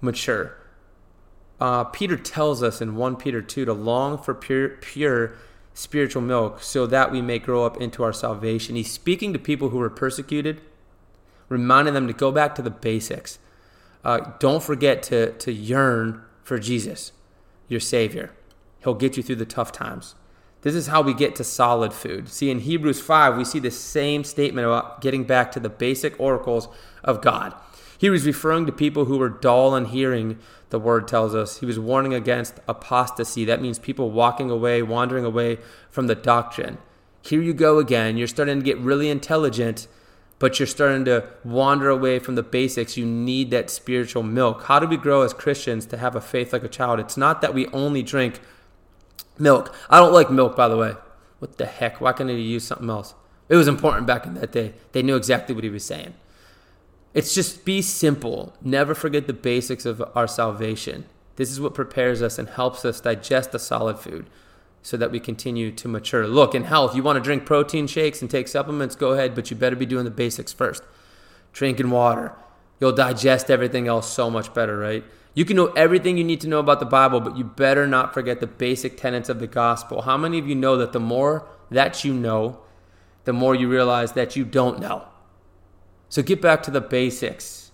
mature? 0.00 0.56
Uh, 1.60 1.84
Peter 1.84 2.16
tells 2.16 2.62
us 2.62 2.80
in 2.80 2.96
1 2.96 3.16
Peter 3.16 3.42
2 3.42 3.66
to 3.66 3.72
long 3.74 4.16
for 4.16 4.32
pure, 4.32 4.70
pure 4.80 5.34
spiritual 5.74 6.22
milk 6.22 6.62
so 6.62 6.86
that 6.86 7.12
we 7.12 7.20
may 7.20 7.38
grow 7.38 7.66
up 7.66 7.76
into 7.82 8.02
our 8.02 8.14
salvation. 8.14 8.76
He's 8.76 8.90
speaking 8.90 9.34
to 9.34 9.38
people 9.38 9.68
who 9.68 9.76
were 9.76 9.90
persecuted, 9.90 10.62
reminding 11.50 11.92
them 11.92 12.06
to 12.06 12.14
go 12.14 12.32
back 12.32 12.54
to 12.54 12.62
the 12.62 12.70
basics. 12.70 13.38
Uh, 14.02 14.32
don't 14.38 14.62
forget 14.62 15.02
to, 15.02 15.32
to 15.32 15.52
yearn 15.52 16.22
for 16.42 16.58
Jesus, 16.58 17.12
your 17.68 17.78
Savior. 17.78 18.32
He'll 18.82 18.94
get 18.94 19.18
you 19.18 19.22
through 19.22 19.36
the 19.36 19.44
tough 19.44 19.70
times. 19.70 20.14
This 20.66 20.74
is 20.74 20.88
how 20.88 21.00
we 21.00 21.14
get 21.14 21.36
to 21.36 21.44
solid 21.44 21.92
food. 21.92 22.28
See, 22.28 22.50
in 22.50 22.58
Hebrews 22.58 23.00
5, 23.00 23.36
we 23.36 23.44
see 23.44 23.60
the 23.60 23.70
same 23.70 24.24
statement 24.24 24.66
about 24.66 25.00
getting 25.00 25.22
back 25.22 25.52
to 25.52 25.60
the 25.60 25.68
basic 25.68 26.18
oracles 26.18 26.66
of 27.04 27.22
God. 27.22 27.54
He 27.96 28.10
was 28.10 28.26
referring 28.26 28.66
to 28.66 28.72
people 28.72 29.04
who 29.04 29.16
were 29.16 29.28
dull 29.28 29.76
in 29.76 29.84
hearing, 29.84 30.40
the 30.70 30.80
word 30.80 31.06
tells 31.06 31.36
us. 31.36 31.60
He 31.60 31.66
was 31.66 31.78
warning 31.78 32.14
against 32.14 32.58
apostasy. 32.66 33.44
That 33.44 33.62
means 33.62 33.78
people 33.78 34.10
walking 34.10 34.50
away, 34.50 34.82
wandering 34.82 35.24
away 35.24 35.58
from 35.88 36.08
the 36.08 36.16
doctrine. 36.16 36.78
Here 37.22 37.40
you 37.40 37.54
go 37.54 37.78
again. 37.78 38.16
You're 38.16 38.26
starting 38.26 38.58
to 38.58 38.64
get 38.64 38.76
really 38.78 39.08
intelligent, 39.08 39.86
but 40.40 40.58
you're 40.58 40.66
starting 40.66 41.04
to 41.04 41.28
wander 41.44 41.88
away 41.88 42.18
from 42.18 42.34
the 42.34 42.42
basics. 42.42 42.96
You 42.96 43.06
need 43.06 43.52
that 43.52 43.70
spiritual 43.70 44.24
milk. 44.24 44.64
How 44.64 44.80
do 44.80 44.88
we 44.88 44.96
grow 44.96 45.22
as 45.22 45.32
Christians 45.32 45.86
to 45.86 45.96
have 45.98 46.16
a 46.16 46.20
faith 46.20 46.52
like 46.52 46.64
a 46.64 46.68
child? 46.68 46.98
It's 46.98 47.16
not 47.16 47.40
that 47.40 47.54
we 47.54 47.68
only 47.68 48.02
drink 48.02 48.40
Milk. 49.38 49.74
I 49.90 49.98
don't 49.98 50.12
like 50.12 50.30
milk, 50.30 50.56
by 50.56 50.68
the 50.68 50.76
way. 50.76 50.94
What 51.38 51.58
the 51.58 51.66
heck? 51.66 52.00
Why 52.00 52.12
can't 52.12 52.30
he 52.30 52.40
use 52.40 52.64
something 52.64 52.88
else? 52.88 53.14
It 53.48 53.56
was 53.56 53.68
important 53.68 54.06
back 54.06 54.26
in 54.26 54.34
that 54.34 54.52
day. 54.52 54.74
They 54.92 55.02
knew 55.02 55.16
exactly 55.16 55.54
what 55.54 55.64
he 55.64 55.70
was 55.70 55.84
saying. 55.84 56.14
It's 57.14 57.34
just 57.34 57.64
be 57.64 57.80
simple. 57.80 58.54
Never 58.60 58.94
forget 58.94 59.26
the 59.26 59.32
basics 59.32 59.86
of 59.86 60.02
our 60.14 60.26
salvation. 60.26 61.06
This 61.36 61.50
is 61.50 61.60
what 61.60 61.74
prepares 61.74 62.22
us 62.22 62.38
and 62.38 62.48
helps 62.48 62.84
us 62.84 63.00
digest 63.00 63.52
the 63.52 63.58
solid 63.58 63.98
food 63.98 64.26
so 64.82 64.96
that 64.96 65.10
we 65.10 65.20
continue 65.20 65.72
to 65.72 65.88
mature. 65.88 66.26
Look, 66.26 66.54
in 66.54 66.64
health, 66.64 66.94
you 66.94 67.02
want 67.02 67.16
to 67.16 67.22
drink 67.22 67.44
protein 67.44 67.86
shakes 67.86 68.20
and 68.20 68.30
take 68.30 68.48
supplements, 68.48 68.94
go 68.94 69.12
ahead, 69.12 69.34
but 69.34 69.50
you 69.50 69.56
better 69.56 69.76
be 69.76 69.86
doing 69.86 70.04
the 70.04 70.10
basics 70.10 70.52
first. 70.52 70.82
Drinking 71.52 71.90
water. 71.90 72.32
You'll 72.80 72.92
digest 72.92 73.50
everything 73.50 73.88
else 73.88 74.12
so 74.12 74.30
much 74.30 74.52
better, 74.54 74.78
right? 74.78 75.04
You 75.36 75.44
can 75.44 75.54
know 75.54 75.66
everything 75.72 76.16
you 76.16 76.24
need 76.24 76.40
to 76.40 76.48
know 76.48 76.60
about 76.60 76.80
the 76.80 76.86
Bible, 76.86 77.20
but 77.20 77.36
you 77.36 77.44
better 77.44 77.86
not 77.86 78.14
forget 78.14 78.40
the 78.40 78.46
basic 78.46 78.96
tenets 78.96 79.28
of 79.28 79.38
the 79.38 79.46
gospel. 79.46 80.02
How 80.02 80.16
many 80.16 80.38
of 80.38 80.48
you 80.48 80.54
know 80.54 80.78
that 80.78 80.94
the 80.94 80.98
more 80.98 81.46
that 81.70 82.04
you 82.04 82.14
know, 82.14 82.60
the 83.24 83.34
more 83.34 83.54
you 83.54 83.68
realize 83.68 84.12
that 84.12 84.34
you 84.34 84.46
don't 84.46 84.80
know? 84.80 85.06
So 86.08 86.22
get 86.22 86.40
back 86.40 86.62
to 86.62 86.70
the 86.70 86.80
basics. 86.80 87.70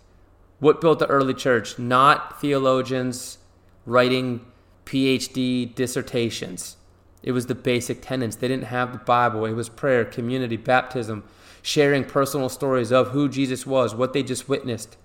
What 0.59 0.81
built 0.81 0.99
the 0.99 1.07
early 1.07 1.35
church? 1.35 1.79
Not 1.79 2.41
theologians 2.41 3.39
writing 3.87 4.45
PhD 4.85 5.73
dissertations. 5.73 6.79
It 7.23 7.31
was 7.31 7.47
the 7.47 7.55
basic 7.55 8.03
tenets. 8.03 8.35
They 8.35 8.49
didn't 8.49 8.65
have 8.65 8.91
the 8.91 8.99
Bible. 8.99 9.45
It 9.45 9.53
was 9.53 9.69
prayer, 9.69 10.05
community, 10.05 10.57
baptism, 10.57 11.23
sharing 11.63 12.07
personal 12.07 12.49
stories 12.49 12.91
of 12.91 13.11
who 13.11 13.29
Jesus 13.29 13.65
was, 13.65 13.95
what 13.95 14.15
they 14.15 14.25
just 14.25 14.49
witnessed, 14.49 14.97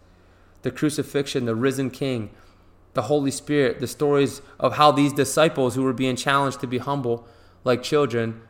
the 0.63 0.71
crucifixion, 0.71 1.45
the 1.45 1.53
risen 1.53 1.91
king, 1.91 2.31
the 2.93 3.03
Holy 3.03 3.31
Spirit, 3.31 3.79
the 3.79 3.87
stories 3.87 4.41
of 4.59 4.73
how 4.73 4.91
these 4.91 5.13
disciples 5.13 5.75
who 5.75 5.83
were 5.83 5.93
being 5.93 6.15
challenged 6.15 6.59
to 6.61 6.67
be 6.67 6.79
humble 6.79 7.27
like 7.63 7.83
children 7.83 8.41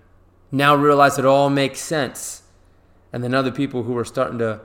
now 0.52 0.76
realize 0.76 1.18
it 1.18 1.26
all 1.26 1.50
makes 1.50 1.80
sense. 1.80 2.44
And 3.12 3.24
then 3.24 3.34
other 3.34 3.52
people 3.52 3.84
who 3.84 3.94
were 3.94 4.06
starting 4.06 4.40
to 4.40 4.62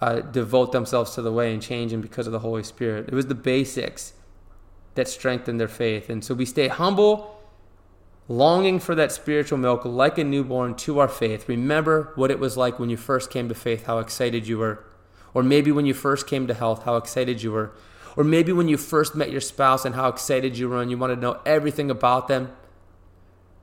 uh, 0.00 0.20
devote 0.20 0.72
themselves 0.72 1.14
to 1.14 1.22
the 1.22 1.32
way 1.32 1.52
and 1.52 1.62
changing 1.62 2.00
because 2.00 2.26
of 2.26 2.32
the 2.32 2.38
Holy 2.38 2.62
Spirit. 2.62 3.08
It 3.08 3.14
was 3.14 3.26
the 3.26 3.34
basics 3.34 4.12
that 4.94 5.08
strengthened 5.08 5.60
their 5.60 5.68
faith. 5.68 6.08
And 6.08 6.24
so 6.24 6.34
we 6.34 6.44
stay 6.44 6.68
humble, 6.68 7.40
longing 8.28 8.78
for 8.78 8.94
that 8.94 9.12
spiritual 9.12 9.58
milk 9.58 9.84
like 9.84 10.18
a 10.18 10.24
newborn 10.24 10.74
to 10.76 10.98
our 10.98 11.08
faith. 11.08 11.48
Remember 11.48 12.12
what 12.14 12.30
it 12.30 12.38
was 12.38 12.56
like 12.56 12.78
when 12.78 12.90
you 12.90 12.96
first 12.96 13.30
came 13.30 13.48
to 13.48 13.54
faith, 13.54 13.86
how 13.86 13.98
excited 13.98 14.46
you 14.46 14.58
were. 14.58 14.84
Or 15.34 15.42
maybe 15.42 15.70
when 15.70 15.86
you 15.86 15.94
first 15.94 16.26
came 16.26 16.46
to 16.46 16.54
health, 16.54 16.84
how 16.84 16.96
excited 16.96 17.42
you 17.42 17.52
were. 17.52 17.72
Or 18.16 18.24
maybe 18.24 18.52
when 18.52 18.68
you 18.68 18.76
first 18.76 19.14
met 19.14 19.30
your 19.30 19.40
spouse 19.40 19.84
and 19.84 19.94
how 19.94 20.08
excited 20.08 20.58
you 20.58 20.68
were 20.68 20.80
and 20.80 20.90
you 20.90 20.98
wanted 20.98 21.16
to 21.16 21.20
know 21.20 21.40
everything 21.46 21.90
about 21.90 22.28
them. 22.28 22.52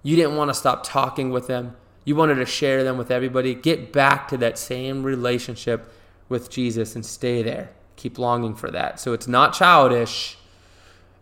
You 0.03 0.15
didn't 0.15 0.35
want 0.35 0.49
to 0.49 0.53
stop 0.53 0.83
talking 0.83 1.31
with 1.31 1.47
them. 1.47 1.75
You 2.03 2.15
wanted 2.15 2.35
to 2.35 2.45
share 2.45 2.83
them 2.83 2.97
with 2.97 3.09
everybody. 3.09 3.55
Get 3.55 3.91
back 3.91 4.27
to 4.27 4.37
that 4.37 4.57
same 4.57 5.03
relationship 5.03 5.91
with 6.29 6.49
Jesus 6.49 6.95
and 6.95 7.05
stay 7.05 7.41
there. 7.41 7.71
Keep 7.95 8.19
longing 8.19 8.55
for 8.55 8.69
that. 8.71 8.99
So 8.99 9.13
it's 9.13 9.27
not 9.27 9.53
childish 9.53 10.37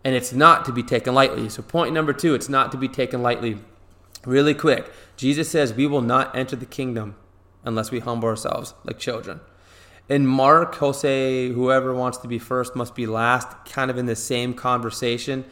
and 0.04 0.16
it's 0.16 0.34
not 0.34 0.66
to 0.66 0.74
be 0.74 0.84
taken 0.84 1.14
lightly. 1.14 1.50
So, 1.50 1.62
point 1.62 1.94
number 1.94 2.14
two, 2.14 2.34
it's 2.34 2.50
not 2.50 2.72
to 2.74 2.78
be 2.78 2.90
taken 2.90 3.22
lightly. 3.22 3.60
Really 4.26 4.54
quick, 4.54 4.92
Jesus 5.16 5.50
says 5.50 5.74
we 5.74 5.88
will 5.88 6.02
not 6.02 6.36
enter 6.36 6.56
the 6.56 6.66
kingdom 6.66 7.16
unless 7.64 7.92
we 7.92 8.00
humble 8.00 8.28
ourselves 8.28 8.74
like 8.84 9.00
children. 9.00 9.40
In 10.10 10.28
Mark, 10.28 10.80
he'll 10.80 10.94
whoever 10.94 11.94
wants 11.94 12.18
to 12.20 12.28
be 12.28 12.38
first 12.38 12.76
must 12.76 12.94
be 12.94 13.08
last, 13.08 13.48
kind 13.66 13.90
of 13.90 13.98
in 13.98 14.06
the 14.06 14.16
same 14.16 14.54
conversation. 14.54 15.46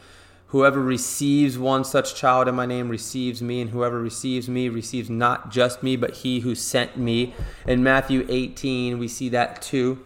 Whoever 0.47 0.81
receives 0.81 1.57
one 1.57 1.85
such 1.85 2.15
child 2.15 2.49
in 2.49 2.55
my 2.55 2.65
name 2.65 2.89
receives 2.89 3.41
me, 3.41 3.61
and 3.61 3.69
whoever 3.69 4.01
receives 4.01 4.49
me 4.49 4.67
receives 4.67 5.09
not 5.09 5.49
just 5.49 5.81
me, 5.81 5.95
but 5.95 6.17
he 6.17 6.41
who 6.41 6.55
sent 6.55 6.97
me. 6.97 7.33
In 7.65 7.81
Matthew 7.81 8.25
18, 8.27 8.99
we 8.99 9.07
see 9.07 9.29
that 9.29 9.61
too. 9.61 10.03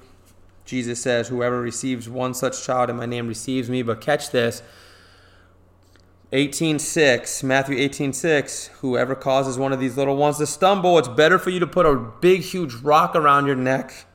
Jesus 0.64 1.02
says, 1.02 1.30
Whoever 1.30 1.60
receives 1.60 2.08
one 2.08 2.36
such 2.36 2.64
child 2.64 2.92
in 2.92 2.98
my 2.98 3.08
name 3.08 3.28
receives 3.28 3.68
me. 3.68 3.82
But 3.82 4.02
catch 4.02 4.30
this 4.30 4.62
18:6, 6.32 7.44
Matthew 7.44 7.78
18:6, 7.78 8.68
whoever 8.82 9.16
causes 9.16 9.58
one 9.58 9.74
of 9.74 9.80
these 9.80 9.98
little 9.98 10.18
ones 10.18 10.38
to 10.38 10.46
stumble, 10.46 11.00
it's 11.00 11.08
better 11.08 11.40
for 11.40 11.50
you 11.50 11.60
to 11.60 11.68
put 11.68 11.88
a 11.88 11.96
big 11.96 12.42
huge 12.42 12.75
rock 12.75 13.16
around 13.16 13.48
your 13.48 13.56
neck 13.56 14.06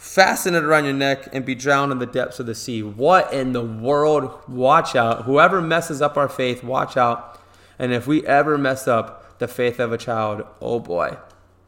fasten 0.00 0.54
it 0.54 0.64
around 0.64 0.86
your 0.86 0.94
neck, 0.94 1.28
and 1.30 1.44
be 1.44 1.54
drowned 1.54 1.92
in 1.92 1.98
the 1.98 2.06
depths 2.06 2.40
of 2.40 2.46
the 2.46 2.54
sea. 2.54 2.82
What 2.82 3.30
in 3.34 3.52
the 3.52 3.62
world? 3.62 4.30
Watch 4.48 4.96
out. 4.96 5.24
Whoever 5.24 5.60
messes 5.60 6.00
up 6.00 6.16
our 6.16 6.28
faith, 6.28 6.64
watch 6.64 6.96
out. 6.96 7.38
And 7.78 7.92
if 7.92 8.06
we 8.06 8.26
ever 8.26 8.56
mess 8.56 8.88
up 8.88 9.38
the 9.38 9.46
faith 9.46 9.78
of 9.78 9.92
a 9.92 9.98
child, 9.98 10.42
oh 10.62 10.80
boy, 10.80 11.18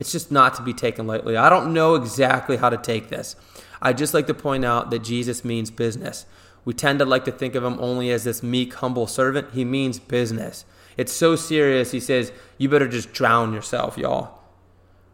it's 0.00 0.10
just 0.10 0.32
not 0.32 0.54
to 0.54 0.62
be 0.62 0.72
taken 0.72 1.06
lightly. 1.06 1.36
I 1.36 1.50
don't 1.50 1.74
know 1.74 1.94
exactly 1.94 2.56
how 2.56 2.70
to 2.70 2.78
take 2.78 3.10
this. 3.10 3.36
I 3.82 3.92
just 3.92 4.14
like 4.14 4.26
to 4.28 4.34
point 4.34 4.64
out 4.64 4.90
that 4.90 5.00
Jesus 5.00 5.44
means 5.44 5.70
business. 5.70 6.24
We 6.64 6.72
tend 6.72 7.00
to 7.00 7.04
like 7.04 7.26
to 7.26 7.32
think 7.32 7.54
of 7.54 7.62
him 7.62 7.78
only 7.80 8.10
as 8.10 8.24
this 8.24 8.42
meek, 8.42 8.72
humble 8.74 9.06
servant. 9.06 9.52
He 9.52 9.66
means 9.66 9.98
business. 9.98 10.64
It's 10.96 11.12
so 11.12 11.36
serious. 11.36 11.90
He 11.90 12.00
says, 12.00 12.32
You 12.56 12.70
better 12.70 12.88
just 12.88 13.12
drown 13.12 13.52
yourself, 13.52 13.98
y'all 13.98 14.41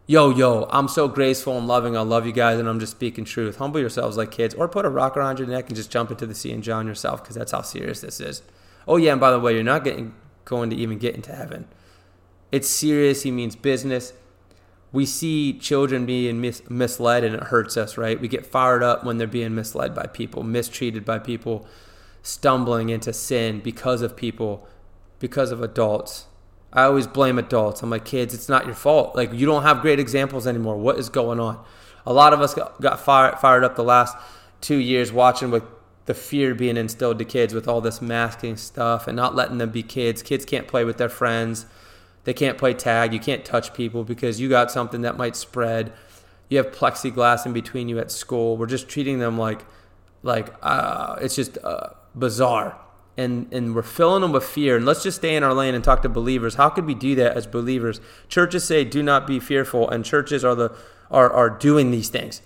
yo, 0.09 0.31
yo, 0.31 0.67
I'm 0.71 0.87
so 0.87 1.07
graceful 1.07 1.55
and 1.55 1.67
loving. 1.67 1.95
I 1.95 2.01
love 2.01 2.25
you 2.25 2.31
guys, 2.31 2.57
and 2.57 2.67
I'm 2.67 2.79
just 2.79 2.93
speaking 2.93 3.25
truth. 3.25 3.57
Humble 3.57 3.79
yourselves 3.79 4.17
like 4.17 4.31
kids, 4.31 4.55
or 4.55 4.67
put 4.67 4.83
a 4.83 4.89
rock 4.89 5.15
around 5.15 5.37
your 5.37 5.47
neck 5.47 5.67
and 5.67 5.75
just 5.75 5.91
jump 5.91 6.09
into 6.09 6.25
the 6.25 6.33
sea 6.33 6.51
and 6.51 6.63
drown 6.63 6.87
yourself, 6.87 7.21
because 7.21 7.35
that's 7.35 7.51
how 7.51 7.61
serious 7.61 8.01
this 8.01 8.19
is. 8.19 8.41
Oh 8.87 8.97
yeah, 8.97 9.11
and 9.11 9.21
by 9.21 9.29
the 9.29 9.39
way, 9.39 9.53
you're 9.53 9.63
not 9.63 9.83
getting 9.83 10.15
going 10.45 10.71
to 10.71 10.75
even 10.75 10.97
get 10.97 11.13
into 11.13 11.35
heaven. 11.35 11.67
It's 12.51 12.67
serious. 12.67 13.21
He 13.21 13.29
means 13.29 13.55
business. 13.55 14.13
We 14.91 15.05
see 15.05 15.53
children 15.53 16.07
being 16.07 16.41
mis- 16.41 16.67
misled, 16.67 17.23
and 17.23 17.35
it 17.35 17.43
hurts 17.43 17.77
us, 17.77 17.95
right? 17.95 18.19
We 18.19 18.27
get 18.27 18.47
fired 18.47 18.81
up 18.81 19.03
when 19.03 19.19
they're 19.19 19.27
being 19.27 19.53
misled 19.53 19.93
by 19.93 20.07
people, 20.07 20.41
mistreated 20.41 21.05
by 21.05 21.19
people, 21.19 21.67
stumbling 22.23 22.89
into 22.89 23.13
sin 23.13 23.59
because 23.59 24.01
of 24.01 24.15
people, 24.15 24.67
because 25.19 25.51
of 25.51 25.61
adults 25.61 26.25
I 26.71 26.83
always 26.83 27.07
blame 27.07 27.39
adults. 27.39 27.81
I'm 27.81 27.89
like, 27.89 28.05
kids, 28.05 28.33
it's 28.33 28.49
not 28.49 28.65
your 28.65 28.75
fault. 28.75 29.15
Like, 29.15 29.33
you 29.33 29.45
don't 29.45 29.63
have 29.63 29.81
great 29.81 29.99
examples 29.99 30.45
anymore. 30.45 30.77
What 30.77 30.99
is 30.99 31.09
going 31.09 31.39
on? 31.39 31.63
A 32.05 32.13
lot 32.13 32.33
of 32.33 32.41
us 32.41 32.53
got, 32.53 32.79
got 32.79 32.99
fired, 32.99 33.39
fired 33.39 33.63
up 33.63 33.75
the 33.75 33.83
last 33.83 34.15
two 34.61 34.77
years 34.77 35.11
watching 35.11 35.51
with 35.51 35.63
the 36.05 36.13
fear 36.13 36.53
being 36.55 36.77
instilled 36.77 37.19
to 37.19 37.25
kids 37.25 37.53
with 37.53 37.67
all 37.67 37.81
this 37.81 38.01
masking 38.01 38.57
stuff 38.57 39.07
and 39.07 39.15
not 39.15 39.35
letting 39.35 39.57
them 39.57 39.71
be 39.71 39.83
kids. 39.83 40.21
Kids 40.21 40.45
can't 40.45 40.67
play 40.67 40.83
with 40.83 40.97
their 40.97 41.09
friends. 41.09 41.65
They 42.23 42.33
can't 42.33 42.57
play 42.57 42.73
tag. 42.73 43.13
You 43.13 43.19
can't 43.19 43.45
touch 43.45 43.73
people 43.73 44.03
because 44.03 44.39
you 44.39 44.49
got 44.49 44.71
something 44.71 45.01
that 45.01 45.17
might 45.17 45.35
spread. 45.35 45.91
You 46.49 46.57
have 46.57 46.71
plexiglass 46.71 47.45
in 47.45 47.53
between 47.53 47.89
you 47.89 47.99
at 47.99 48.11
school. 48.11 48.57
We're 48.57 48.65
just 48.65 48.89
treating 48.89 49.19
them 49.19 49.37
like, 49.37 49.65
like 50.23 50.53
uh, 50.61 51.17
it's 51.21 51.35
just 51.35 51.57
uh, 51.63 51.89
bizarre 52.15 52.79
and, 53.19 53.51
and 53.53 53.75
we're 53.75 53.81
filling 53.81 54.21
them 54.21 54.31
with 54.31 54.45
fear. 54.45 54.77
And 54.77 54.85
let's 54.85 55.03
just 55.03 55.17
stay 55.17 55.35
in 55.35 55.43
our 55.43 55.53
lane 55.53 55.75
and 55.75 55.83
talk 55.83 56.01
to 56.03 56.09
believers. 56.09 56.55
How 56.55 56.69
could 56.69 56.85
we 56.85 56.95
do 56.95 57.15
that 57.15 57.35
as 57.35 57.45
believers? 57.45 57.99
Churches 58.29 58.63
say, 58.63 58.85
do 58.85 59.03
not 59.03 59.27
be 59.27 59.39
fearful, 59.39 59.89
and 59.89 60.05
churches 60.05 60.45
are 60.45 60.55
the 60.55 60.75
are, 61.11 61.29
are 61.31 61.49
doing 61.49 61.91
these 61.91 62.09
things. 62.09 62.41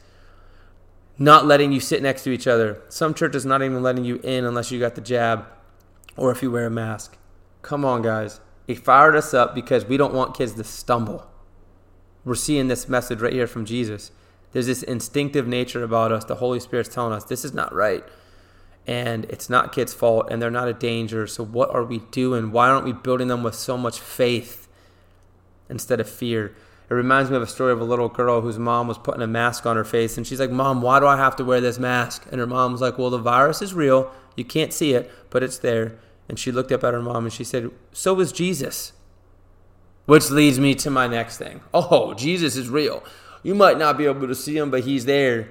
Not 1.20 1.46
letting 1.46 1.72
you 1.72 1.80
sit 1.80 2.02
next 2.02 2.24
to 2.24 2.32
each 2.32 2.48
other. 2.48 2.82
Some 2.90 3.14
churches 3.14 3.46
not 3.46 3.62
even 3.62 3.84
letting 3.84 4.04
you 4.04 4.16
in 4.24 4.46
unless 4.46 4.72
you 4.72 4.80
got 4.80 4.96
the 4.96 5.02
jab 5.02 5.46
or 6.18 6.32
if 6.32 6.42
you 6.42 6.50
wear 6.50 6.66
a 6.66 6.72
mask. 6.72 7.18
Come 7.62 7.86
on, 7.86 8.02
guys. 8.02 8.40
It 8.68 8.80
fired 8.80 9.16
us 9.16 9.34
up 9.34 9.54
because 9.54 9.86
we 9.86 9.98
don't 9.98 10.14
want 10.14 10.36
kids 10.36 10.54
to 10.54 10.64
stumble. 10.64 11.30
We're 12.26 12.36
seeing 12.36 12.68
this 12.68 12.88
message 12.88 13.20
right 13.22 13.34
here 13.34 13.48
from 13.48 13.66
Jesus. 13.66 14.12
There's 14.54 14.68
this 14.68 14.82
instinctive 14.82 15.46
nature 15.46 15.84
about 15.84 16.12
us. 16.12 16.24
The 16.24 16.36
Holy 16.36 16.60
Spirit's 16.60 16.90
telling 16.90 17.14
us 17.14 17.26
this 17.26 17.44
is 17.46 17.54
not 17.54 17.74
right. 17.76 18.04
And 18.86 19.26
it's 19.26 19.50
not 19.50 19.72
kids' 19.72 19.94
fault, 19.94 20.28
and 20.30 20.42
they're 20.42 20.52
not 20.52 20.68
a 20.68 20.74
danger. 20.74 21.26
So, 21.26 21.44
what 21.44 21.74
are 21.74 21.84
we 21.84 22.00
doing? 22.12 22.52
Why 22.52 22.70
aren't 22.70 22.86
we 22.86 22.92
building 22.92 23.30
them 23.30 23.42
with 23.42 23.56
so 23.56 23.78
much 23.78 24.00
faith 24.00 24.68
instead 25.70 26.02
of 26.02 26.10
fear? 26.10 26.56
It 26.90 26.94
reminds 26.94 27.32
me 27.32 27.38
of 27.38 27.42
a 27.42 27.48
story 27.48 27.72
of 27.72 27.80
a 27.80 27.86
little 27.86 28.10
girl 28.10 28.42
whose 28.42 28.60
mom 28.60 28.88
was 28.88 28.98
putting 28.98 29.22
a 29.22 29.28
mask 29.28 29.66
on 29.66 29.78
her 29.78 29.86
face, 29.86 30.18
and 30.18 30.28
she's 30.28 30.40
like, 30.40 30.52
Mom, 30.52 30.82
why 30.82 31.00
do 31.00 31.08
I 31.08 31.16
have 31.16 31.36
to 31.38 31.46
wear 31.46 31.62
this 31.62 31.80
mask? 31.80 32.26
And 32.30 32.40
her 32.40 32.48
mom 32.48 32.74
was 32.74 32.82
like, 32.82 32.98
Well, 32.98 33.10
the 33.10 33.18
virus 33.18 33.62
is 33.62 33.74
real. 33.74 34.12
You 34.36 34.44
can't 34.44 34.74
see 34.74 34.94
it, 34.94 35.10
but 35.30 35.44
it's 35.44 35.58
there. 35.58 35.98
And 36.28 36.38
she 36.38 36.52
looked 36.52 36.72
up 36.72 36.84
at 36.84 36.94
her 36.94 37.02
mom 37.02 37.26
and 37.26 37.34
she 37.34 37.44
said, 37.44 37.72
So 37.92 38.20
is 38.20 38.32
Jesus. 38.32 38.94
Which 40.06 40.30
leads 40.30 40.60
me 40.60 40.76
to 40.76 40.90
my 40.90 41.08
next 41.08 41.38
thing. 41.38 41.62
Oh, 41.74 42.14
Jesus 42.14 42.58
is 42.58 42.70
real. 42.70 43.04
You 43.42 43.56
might 43.56 43.78
not 43.78 43.98
be 43.98 44.06
able 44.06 44.28
to 44.28 44.36
see 44.36 44.58
him, 44.58 44.70
but 44.70 44.84
he's 44.84 45.06
there. 45.06 45.50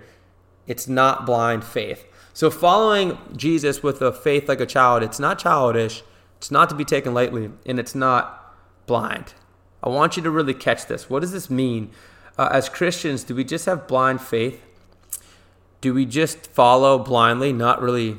It's 0.67 0.89
not 0.89 1.27
blind 1.27 1.65
faith. 1.65 2.05
So, 2.35 2.51
following 2.51 3.19
Jesus 3.37 3.83
with 3.83 4.01
a 4.01 4.12
faith 4.12 4.49
like 4.49 4.61
a 4.61 4.67
child, 4.67 5.03
it's 5.03 5.19
not 5.19 5.39
childish, 5.39 6.03
it's 6.39 6.51
not 6.51 6.69
to 6.71 6.75
be 6.75 6.85
taken 6.85 7.12
lightly, 7.12 7.51
and 7.67 7.79
it's 7.79 7.95
not 7.95 8.57
blind. 8.87 9.35
I 9.83 9.89
want 9.89 10.17
you 10.17 10.23
to 10.23 10.31
really 10.31 10.55
catch 10.55 10.87
this. 10.87 11.11
What 11.11 11.21
does 11.21 11.33
this 11.33 11.51
mean? 11.51 11.91
Uh, 12.39 12.49
as 12.51 12.69
Christians, 12.69 13.25
do 13.25 13.35
we 13.35 13.45
just 13.45 13.67
have 13.67 13.87
blind 13.87 14.23
faith? 14.23 14.62
Do 15.83 15.93
we 15.93 16.07
just 16.07 16.47
follow 16.47 16.99
blindly, 16.99 17.53
not 17.53 17.83
really 17.83 18.17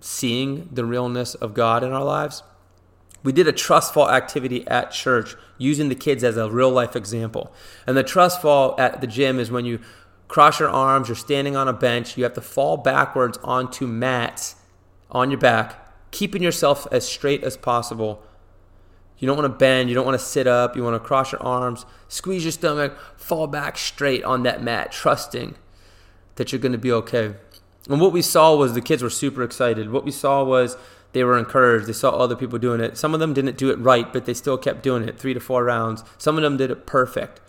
seeing 0.00 0.68
the 0.70 0.84
realness 0.84 1.34
of 1.34 1.54
God 1.54 1.82
in 1.82 1.92
our 1.92 2.04
lives? 2.04 2.42
We 3.22 3.32
did 3.32 3.48
a 3.48 3.52
trust 3.52 3.94
fall 3.94 4.10
activity 4.10 4.66
at 4.68 4.90
church 4.90 5.36
using 5.56 5.88
the 5.88 5.94
kids 5.94 6.22
as 6.22 6.36
a 6.36 6.50
real 6.50 6.70
life 6.70 6.94
example. 6.94 7.52
And 7.86 7.96
the 7.96 8.02
trust 8.02 8.42
fall 8.42 8.74
at 8.78 9.00
the 9.00 9.06
gym 9.06 9.38
is 9.38 9.50
when 9.50 9.64
you 9.64 9.80
cross 10.28 10.60
your 10.60 10.68
arms, 10.68 11.08
you're 11.08 11.16
standing 11.16 11.56
on 11.56 11.68
a 11.68 11.72
bench, 11.72 12.16
you 12.16 12.24
have 12.24 12.34
to 12.34 12.40
fall 12.40 12.76
backwards 12.76 13.38
onto 13.44 13.86
mats 13.86 14.56
on 15.10 15.30
your 15.30 15.40
back, 15.40 16.10
keeping 16.10 16.42
yourself 16.42 16.86
as 16.90 17.06
straight 17.06 17.44
as 17.44 17.56
possible. 17.56 18.22
You 19.18 19.26
don't 19.26 19.36
want 19.36 19.52
to 19.52 19.58
bend, 19.58 19.88
you 19.88 19.94
don't 19.94 20.04
want 20.06 20.18
to 20.18 20.24
sit 20.24 20.46
up, 20.46 20.76
you 20.76 20.82
want 20.82 21.00
to 21.00 21.06
cross 21.06 21.32
your 21.32 21.42
arms, 21.42 21.86
squeeze 22.08 22.44
your 22.44 22.52
stomach, 22.52 22.96
fall 23.16 23.46
back 23.46 23.78
straight 23.78 24.24
on 24.24 24.42
that 24.42 24.62
mat, 24.62 24.92
trusting 24.92 25.54
that 26.34 26.52
you're 26.52 26.60
going 26.60 26.72
to 26.72 26.78
be 26.78 26.92
okay. 26.92 27.34
And 27.88 28.00
what 28.00 28.12
we 28.12 28.22
saw 28.22 28.56
was 28.56 28.74
the 28.74 28.80
kids 28.80 29.02
were 29.02 29.10
super 29.10 29.42
excited. 29.42 29.90
What 29.90 30.04
we 30.04 30.10
saw 30.10 30.42
was 30.42 30.76
they 31.12 31.22
were 31.22 31.38
encouraged. 31.38 31.86
They 31.86 31.92
saw 31.92 32.10
other 32.10 32.34
people 32.34 32.58
doing 32.58 32.80
it. 32.80 32.98
Some 32.98 33.14
of 33.14 33.20
them 33.20 33.34
didn't 33.34 33.56
do 33.56 33.70
it 33.70 33.78
right, 33.78 34.12
but 34.12 34.24
they 34.24 34.34
still 34.34 34.58
kept 34.58 34.82
doing 34.82 35.06
it 35.06 35.18
three 35.18 35.32
to 35.32 35.40
four 35.40 35.64
rounds. 35.64 36.02
Some 36.18 36.36
of 36.36 36.42
them 36.42 36.56
did 36.56 36.70
it 36.70 36.86
perfect. 36.86 37.40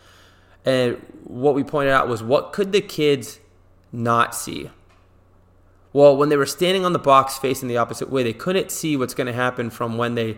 And 0.66 0.98
what 1.24 1.56
we 1.56 1.64
pointed 1.64 1.92
out 1.92 2.08
was 2.08 2.24
what 2.24 2.52
could 2.52 2.72
the 2.72 2.82
kids 2.82 3.40
not 3.92 4.36
see? 4.36 4.72
Well, 5.94 6.18
when 6.18 6.30
they 6.30 6.36
were 6.36 6.46
standing 6.46 6.84
on 6.84 6.92
the 6.92 7.00
box 7.00 7.38
facing 7.38 7.70
the 7.70 7.78
opposite 7.78 8.10
way, 8.10 8.24
they 8.24 8.34
couldn't 8.34 8.72
see 8.72 8.98
what's 8.98 9.14
going 9.14 9.28
to 9.28 9.34
happen 9.34 9.70
from 9.70 9.98
when 9.98 10.16
they 10.16 10.38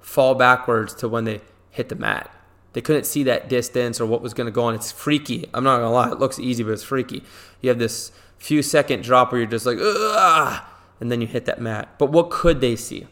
fall 0.00 0.34
backwards 0.34 0.94
to 0.94 1.08
when 1.08 1.24
they 1.24 1.42
hit 1.70 1.90
the 1.90 1.96
mat. 1.96 2.30
They 2.72 2.80
couldn't 2.80 3.04
see 3.04 3.22
that 3.24 3.48
distance 3.48 4.00
or 4.00 4.06
what 4.06 4.22
was 4.22 4.34
going 4.34 4.46
to 4.46 4.50
go 4.52 4.64
on. 4.64 4.74
It's 4.74 4.92
freaky. 4.92 5.48
I'm 5.52 5.64
not 5.64 5.78
going 5.78 5.88
to 5.88 5.94
lie. 5.94 6.10
It 6.12 6.18
looks 6.18 6.38
easy, 6.38 6.62
but 6.62 6.72
it's 6.72 6.82
freaky. 6.82 7.24
You 7.60 7.68
have 7.70 7.78
this 7.78 8.12
few 8.38 8.62
second 8.62 9.02
drop 9.02 9.32
where 9.32 9.40
you're 9.40 9.50
just 9.50 9.66
like, 9.66 9.78
Ugh! 9.80 10.62
and 11.00 11.10
then 11.10 11.20
you 11.20 11.26
hit 11.26 11.44
that 11.46 11.60
mat. 11.60 11.88
But 11.98 12.10
what 12.12 12.30
could 12.30 12.60
they 12.60 12.76
see? 12.76 13.06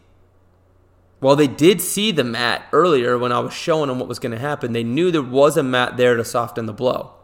Well, 1.25 1.37
they 1.37 1.47
did 1.47 1.81
see 1.81 2.13
the 2.13 2.23
mat 2.23 2.67
earlier 2.71 3.17
when 3.17 3.33
I 3.33 3.39
was 3.39 3.55
showing 3.55 3.89
them 3.89 3.99
what 3.99 4.11
was 4.11 4.19
going 4.19 4.33
to 4.33 4.39
happen. 4.39 4.75
They 4.75 4.85
knew 4.85 5.11
there 5.11 5.23
was 5.23 5.57
a 5.57 5.63
mat 5.63 5.97
there 5.97 6.17
to 6.17 6.23
soften 6.23 6.67
the 6.67 6.75
blow. 6.75 7.15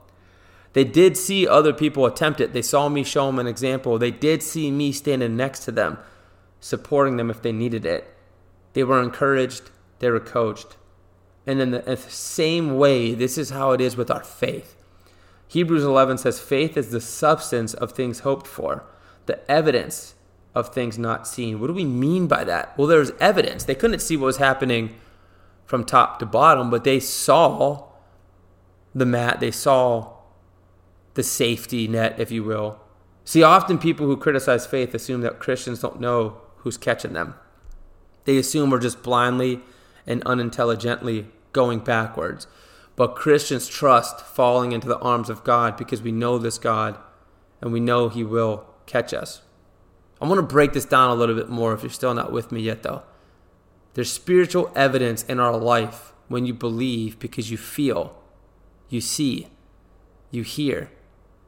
They 0.72 0.84
did 0.84 1.18
see 1.18 1.46
other 1.46 1.74
people 1.74 2.06
attempt 2.06 2.40
it. 2.40 2.54
They 2.54 2.62
saw 2.62 2.88
me 2.88 3.04
show 3.04 3.26
them 3.26 3.38
an 3.38 3.46
example. 3.46 3.98
They 3.98 4.10
did 4.10 4.42
see 4.42 4.70
me 4.70 4.92
standing 4.92 5.36
next 5.36 5.66
to 5.66 5.70
them, 5.70 5.98
supporting 6.60 7.18
them 7.18 7.28
if 7.28 7.42
they 7.42 7.52
needed 7.52 7.84
it. 7.84 8.10
They 8.72 8.84
were 8.84 9.02
encouraged, 9.02 9.70
they 9.98 10.08
were 10.08 10.18
coached. 10.18 10.78
And 11.46 11.60
in 11.60 11.72
the, 11.72 11.96
same 11.98 12.78
way, 12.78 13.12
this 13.12 13.36
is 13.36 13.50
how 13.50 13.72
it 13.72 13.82
is 13.82 13.98
with 13.98 14.10
our 14.10 14.24
faith. 14.24 14.76
Hebrews 15.46 15.84
11 15.84 16.16
says, 16.16 16.40
Faith 16.40 16.78
is 16.78 16.90
the 16.90 17.02
substance 17.02 17.74
of 17.74 17.92
things 17.92 18.20
hoped 18.20 18.46
for, 18.46 18.82
the 19.26 19.46
evidence 19.50 20.14
of 20.54 20.74
things 20.74 20.98
not 20.98 21.26
seen. 21.26 21.60
What 21.60 21.68
do 21.68 21.72
we 21.72 21.84
mean 21.84 22.26
by 22.26 22.44
that? 22.44 22.76
Well, 22.76 22.88
there's 22.88 23.12
evidence. 23.20 23.64
They 23.64 23.74
couldn't 23.74 24.00
see 24.00 24.16
what 24.16 24.26
was 24.26 24.36
happening 24.38 24.96
from 25.64 25.84
top 25.84 26.18
to 26.18 26.26
bottom, 26.26 26.70
but 26.70 26.84
they 26.84 26.98
saw 26.98 27.86
the 28.94 29.06
mat, 29.06 29.38
they 29.38 29.52
saw 29.52 30.12
the 31.14 31.22
safety 31.22 31.86
net, 31.86 32.18
if 32.18 32.30
you 32.30 32.42
will. 32.42 32.80
See, 33.24 33.42
often 33.42 33.78
people 33.78 34.06
who 34.06 34.16
criticize 34.16 34.66
faith 34.66 34.94
assume 34.94 35.20
that 35.20 35.38
Christians 35.38 35.80
don't 35.80 36.00
know 36.00 36.40
who's 36.58 36.76
catching 36.76 37.12
them. 37.12 37.34
They 38.24 38.36
assume 38.36 38.70
we're 38.70 38.80
just 38.80 39.02
blindly 39.02 39.60
and 40.06 40.22
unintelligently 40.24 41.26
going 41.52 41.80
backwards. 41.80 42.46
But 42.96 43.14
Christians 43.14 43.68
trust 43.68 44.20
falling 44.20 44.72
into 44.72 44.88
the 44.88 44.98
arms 44.98 45.30
of 45.30 45.44
God 45.44 45.76
because 45.76 46.02
we 46.02 46.12
know 46.12 46.38
this 46.38 46.58
God 46.58 46.98
and 47.60 47.72
we 47.72 47.80
know 47.80 48.08
He 48.08 48.24
will 48.24 48.66
catch 48.86 49.14
us. 49.14 49.42
I 50.20 50.26
want 50.26 50.38
to 50.38 50.46
break 50.46 50.72
this 50.72 50.84
down 50.84 51.10
a 51.10 51.14
little 51.14 51.34
bit 51.34 51.48
more 51.48 51.72
if 51.72 51.82
you're 51.82 51.90
still 51.90 52.14
not 52.14 52.32
with 52.32 52.52
me 52.52 52.60
yet, 52.60 52.82
though. 52.82 53.02
There's 53.94 54.12
spiritual 54.12 54.70
evidence 54.76 55.22
in 55.24 55.40
our 55.40 55.56
life 55.56 56.12
when 56.28 56.46
you 56.46 56.54
believe 56.54 57.18
because 57.18 57.50
you 57.50 57.56
feel, 57.56 58.16
you 58.88 59.00
see, 59.00 59.48
you 60.30 60.42
hear, 60.42 60.90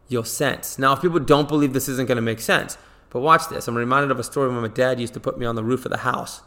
you'll 0.08 0.24
sense. 0.24 0.78
Now, 0.78 0.92
if 0.94 1.02
people 1.02 1.20
don't 1.20 1.48
believe 1.48 1.72
this 1.72 1.88
isn't 1.88 2.08
going 2.08 2.16
to 2.16 2.22
make 2.22 2.40
sense, 2.40 2.76
but 3.10 3.20
watch 3.20 3.48
this. 3.48 3.68
I'm 3.68 3.76
reminded 3.76 4.10
of 4.10 4.18
a 4.18 4.24
story 4.24 4.48
when 4.48 4.62
my 4.62 4.68
dad 4.68 4.98
used 4.98 5.14
to 5.14 5.20
put 5.20 5.38
me 5.38 5.46
on 5.46 5.54
the 5.54 5.62
roof 5.62 5.84
of 5.84 5.90
the 5.90 5.98
house 5.98 6.40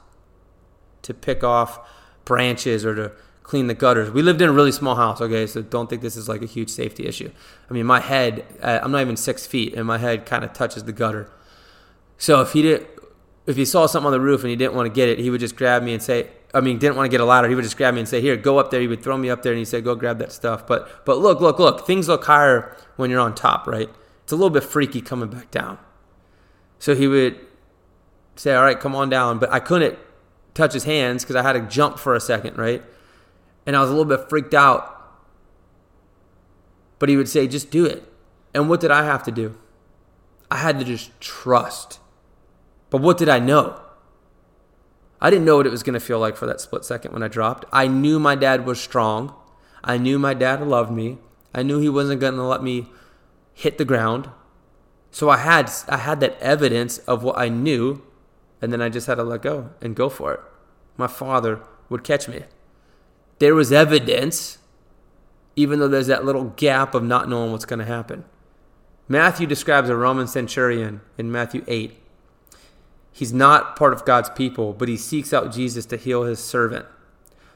to 1.03 1.13
pick 1.13 1.43
off 1.43 1.87
branches 2.25 2.83
or 2.83 2.95
to 2.95 3.11
clean 3.43 3.67
the 3.67 3.75
gutters. 3.75 4.09
We 4.09 4.23
lived 4.23 4.41
in 4.41 4.49
a 4.49 4.51
really 4.51 4.71
small 4.71 4.95
house, 4.95 5.21
okay, 5.21 5.45
so 5.45 5.61
don't 5.61 5.87
think 5.87 6.01
this 6.01 6.17
is 6.17 6.27
like 6.27 6.41
a 6.41 6.47
huge 6.47 6.69
safety 6.69 7.05
issue. 7.05 7.31
I 7.69 7.73
mean, 7.73 7.85
my 7.85 7.99
head, 7.99 8.43
uh, 8.61 8.79
I'm 8.81 8.91
not 8.91 9.01
even 9.01 9.15
six 9.15 9.45
feet, 9.45 9.75
and 9.75 9.85
my 9.85 9.99
head 9.99 10.25
kind 10.25 10.43
of 10.43 10.51
touches 10.51 10.83
the 10.85 10.91
gutter. 10.91 11.31
So 12.17 12.41
if 12.41 12.53
he 12.53 12.61
did, 12.61 12.87
if 13.45 13.55
he 13.55 13.65
saw 13.65 13.85
something 13.85 14.07
on 14.07 14.11
the 14.13 14.19
roof 14.19 14.41
and 14.41 14.49
he 14.49 14.55
didn't 14.55 14.73
want 14.73 14.87
to 14.87 14.93
get 14.93 15.09
it, 15.09 15.19
he 15.19 15.29
would 15.29 15.39
just 15.39 15.55
grab 15.55 15.83
me 15.83 15.93
and 15.93 16.01
say, 16.01 16.29
I 16.53 16.61
mean, 16.61 16.79
didn't 16.79 16.95
want 16.95 17.05
to 17.05 17.11
get 17.11 17.21
a 17.21 17.25
ladder. 17.25 17.49
He 17.49 17.55
would 17.55 17.63
just 17.63 17.77
grab 17.77 17.93
me 17.93 17.99
and 17.99 18.07
say, 18.07 18.21
"Here, 18.21 18.37
go 18.37 18.59
up 18.59 18.71
there." 18.71 18.79
He 18.79 18.87
would 18.87 19.03
throw 19.03 19.17
me 19.17 19.29
up 19.29 19.43
there 19.43 19.51
and 19.51 19.59
he 19.59 19.65
said, 19.65 19.83
"Go 19.83 19.93
grab 19.93 20.19
that 20.19 20.31
stuff." 20.31 20.65
But 20.65 21.05
but 21.05 21.17
look, 21.17 21.41
look, 21.41 21.59
look. 21.59 21.85
Things 21.85 22.07
look 22.07 22.23
higher 22.23 22.75
when 22.95 23.09
you're 23.09 23.19
on 23.19 23.35
top, 23.35 23.67
right? 23.67 23.89
It's 24.23 24.31
a 24.31 24.35
little 24.35 24.49
bit 24.49 24.63
freaky 24.63 25.01
coming 25.01 25.27
back 25.29 25.51
down. 25.51 25.77
So 26.79 26.95
he 26.95 27.07
would 27.07 27.37
say, 28.37 28.55
"All 28.55 28.63
right, 28.63 28.79
come 28.79 28.95
on 28.95 29.09
down." 29.09 29.37
But 29.37 29.51
I 29.51 29.59
couldn't 29.59 29.99
touch 30.53 30.71
his 30.71 30.85
hands 30.85 31.23
because 31.23 31.35
I 31.35 31.41
had 31.41 31.53
to 31.53 31.61
jump 31.61 31.99
for 31.99 32.15
a 32.15 32.21
second, 32.21 32.57
right? 32.57 32.81
and 33.65 33.75
I 33.75 33.81
was 33.81 33.89
a 33.89 33.93
little 33.93 34.05
bit 34.05 34.29
freaked 34.29 34.53
out. 34.53 34.91
But 36.99 37.09
he 37.09 37.17
would 37.17 37.27
say, 37.27 37.47
just 37.47 37.71
do 37.71 37.85
it. 37.85 38.03
And 38.53 38.69
what 38.69 38.79
did 38.79 38.91
I 38.91 39.03
have 39.03 39.23
to 39.23 39.31
do? 39.31 39.57
I 40.49 40.57
had 40.57 40.79
to 40.79 40.85
just 40.85 41.19
trust. 41.19 41.99
But 42.89 43.01
what 43.01 43.17
did 43.17 43.29
I 43.29 43.39
know? 43.39 43.79
I 45.21 45.29
didn't 45.29 45.45
know 45.45 45.57
what 45.57 45.65
it 45.65 45.71
was 45.71 45.83
going 45.83 45.93
to 45.93 45.99
feel 45.99 46.19
like 46.19 46.35
for 46.35 46.45
that 46.45 46.61
split 46.61 46.85
second 46.85 47.13
when 47.13 47.23
I 47.23 47.27
dropped. 47.27 47.65
I 47.71 47.87
knew 47.87 48.19
my 48.19 48.35
dad 48.35 48.65
was 48.65 48.79
strong. 48.79 49.33
I 49.83 49.97
knew 49.97 50.19
my 50.19 50.33
dad 50.33 50.65
loved 50.65 50.91
me. 50.91 51.17
I 51.53 51.63
knew 51.63 51.79
he 51.79 51.89
wasn't 51.89 52.21
going 52.21 52.35
to 52.35 52.43
let 52.43 52.61
me 52.61 52.87
hit 53.53 53.77
the 53.77 53.85
ground. 53.85 54.29
So 55.11 55.29
I 55.29 55.37
had 55.37 55.71
I 55.87 55.97
had 55.97 56.19
that 56.19 56.37
evidence 56.41 56.97
of 56.99 57.23
what 57.23 57.37
I 57.37 57.47
knew, 57.47 58.03
and 58.61 58.73
then 58.73 58.81
I 58.81 58.89
just 58.89 59.07
had 59.07 59.15
to 59.15 59.23
let 59.23 59.41
go 59.41 59.71
and 59.81 59.95
go 59.95 60.09
for 60.09 60.33
it. 60.33 60.39
My 60.97 61.07
father 61.07 61.61
would 61.89 62.03
catch 62.03 62.27
me 62.27 62.43
there 63.39 63.55
was 63.55 63.71
evidence, 63.71 64.57
even 65.55 65.79
though 65.79 65.87
there's 65.87 66.07
that 66.07 66.25
little 66.25 66.45
gap 66.55 66.95
of 66.95 67.03
not 67.03 67.29
knowing 67.29 67.51
what's 67.51 67.65
going 67.65 67.79
to 67.79 67.85
happen. 67.85 68.25
Matthew 69.07 69.45
describes 69.45 69.89
a 69.89 69.95
Roman 69.95 70.27
centurion 70.27 71.01
in 71.17 71.31
Matthew 71.31 71.63
8. 71.67 71.99
He's 73.15 73.31
not 73.31 73.77
part 73.77 73.93
of 73.93 74.03
God's 74.03 74.29
people, 74.29 74.73
but 74.73 74.89
he 74.89 74.97
seeks 74.97 75.31
out 75.31 75.53
Jesus 75.53 75.85
to 75.85 75.95
heal 75.95 76.23
his 76.23 76.43
servant. 76.43 76.85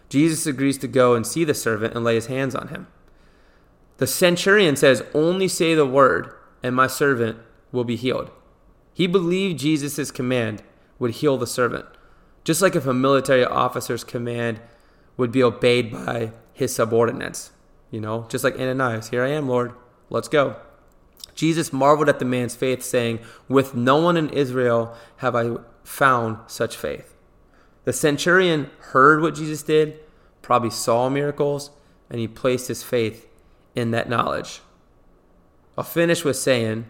Jesus 0.08 0.45
agrees 0.45 0.78
to 0.78 0.88
go 0.88 1.15
and 1.15 1.28
see 1.28 1.43
the 1.43 1.54
servant 1.54 1.93
and 1.93 2.06
lay 2.06 2.15
his 2.15 2.28
hands 2.28 2.56
on 2.56 2.69
him. 2.69 2.88
The 3.98 4.08
centurion 4.08 4.78
says, 4.78 5.04
Only 5.13 5.50
say 5.50 5.76
the 5.76 5.86
word, 5.86 6.34
and 6.63 6.74
my 6.74 6.88
servant 6.88 7.39
will 7.74 7.84
be 7.84 7.98
healed. 7.98 8.32
He 8.93 9.06
believed 9.06 9.60
Jesus' 9.60 10.12
command 10.12 10.63
would 10.98 11.15
heal 11.15 11.38
the 11.38 11.45
servant. 11.45 11.86
Just 12.45 12.62
like 12.62 12.76
if 12.76 12.86
a 12.86 12.93
military 12.93 13.43
officer's 13.43 14.06
command 14.06 14.62
would 15.17 15.32
be 15.32 15.43
obeyed 15.43 15.91
by 15.91 16.32
his 16.54 16.74
subordinates. 16.74 17.52
You 17.91 18.00
know, 18.00 18.26
just 18.30 18.45
like 18.45 18.56
Ananias, 18.58 19.10
here 19.10 19.24
I 19.24 19.30
am, 19.30 19.50
Lord, 19.50 19.74
Let's 20.10 20.28
go. 20.28 20.56
Jesus 21.36 21.74
marveled 21.74 22.10
at 22.10 22.20
the 22.20 22.26
man's 22.26 22.56
faith, 22.56 22.84
saying, 22.84 23.20
With 23.48 23.76
no 23.76 23.98
one 23.98 24.18
in 24.18 24.30
Israel 24.30 24.96
have 25.18 25.36
I 25.36 25.58
found 25.84 26.38
such 26.48 26.76
faith. 26.76 27.15
The 27.86 27.94
centurion 27.94 28.70
heard 28.80 29.22
what 29.22 29.36
Jesus 29.36 29.63
did, 29.63 30.00
probably 30.42 30.70
saw 30.70 31.10
miracles, 31.10 31.72
and 32.10 32.20
he 32.20 32.28
placed 32.28 32.68
his 32.68 32.84
faith 32.84 33.28
in 33.76 33.92
that 33.92 34.10
knowledge. 34.10 34.62
I'll 35.78 35.84
finish 35.84 36.26
with 36.26 36.36
saying, 36.36 36.86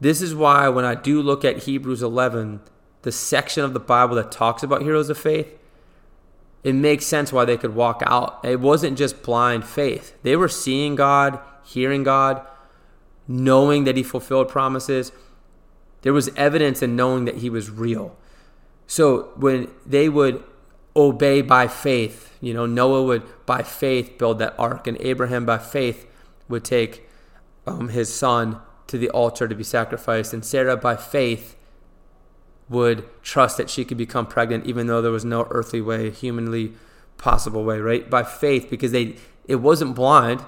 This 0.00 0.20
is 0.20 0.34
why 0.34 0.68
when 0.68 0.84
I 0.84 0.94
do 0.94 1.22
look 1.22 1.44
at 1.44 1.64
Hebrews 1.64 2.02
11, 2.02 2.60
the 3.02 3.12
section 3.12 3.64
of 3.64 3.72
the 3.72 3.80
Bible 3.80 4.16
that 4.16 4.32
talks 4.32 4.62
about 4.62 4.82
heroes 4.82 5.08
of 5.08 5.18
faith, 5.18 5.56
it 6.62 6.74
makes 6.74 7.06
sense 7.06 7.32
why 7.32 7.44
they 7.44 7.56
could 7.56 7.74
walk 7.74 8.02
out. 8.04 8.40
It 8.44 8.60
wasn't 8.60 8.98
just 8.98 9.22
blind 9.22 9.64
faith. 9.64 10.14
They 10.22 10.36
were 10.36 10.48
seeing 10.48 10.94
God, 10.94 11.38
hearing 11.64 12.02
God, 12.02 12.46
knowing 13.30 13.84
that 13.84 13.96
He 13.96 14.02
fulfilled 14.02 14.48
promises. 14.48 15.12
There 16.02 16.12
was 16.12 16.28
evidence 16.36 16.82
in 16.82 16.96
knowing 16.96 17.26
that 17.26 17.36
He 17.36 17.48
was 17.48 17.70
real. 17.70 18.16
So 18.86 19.30
when 19.36 19.70
they 19.86 20.08
would 20.08 20.42
obey 20.96 21.40
by 21.40 21.68
faith, 21.68 22.36
you 22.40 22.52
know, 22.52 22.66
Noah 22.66 23.04
would 23.04 23.22
by 23.46 23.62
faith 23.62 24.18
build 24.18 24.40
that 24.40 24.54
ark, 24.58 24.88
and 24.88 24.96
Abraham 25.00 25.46
by 25.46 25.58
faith 25.58 26.06
would 26.48 26.64
take 26.64 27.08
um, 27.66 27.90
his 27.90 28.12
son 28.12 28.60
to 28.88 28.98
the 28.98 29.08
altar 29.10 29.46
to 29.46 29.54
be 29.54 29.62
sacrificed, 29.62 30.32
and 30.34 30.44
Sarah 30.44 30.76
by 30.76 30.96
faith 30.96 31.56
would 32.68 33.08
trust 33.22 33.56
that 33.56 33.70
she 33.70 33.84
could 33.84 33.98
become 33.98 34.26
pregnant 34.26 34.66
even 34.66 34.88
though 34.88 35.00
there 35.00 35.12
was 35.12 35.24
no 35.24 35.46
earthly 35.50 35.80
way, 35.80 36.10
humanly 36.10 36.72
possible 37.16 37.62
way, 37.62 37.78
right? 37.78 38.10
By 38.10 38.24
faith, 38.24 38.68
because 38.68 38.90
they 38.90 39.16
it 39.46 39.56
wasn't 39.56 39.94
blind. 39.94 40.44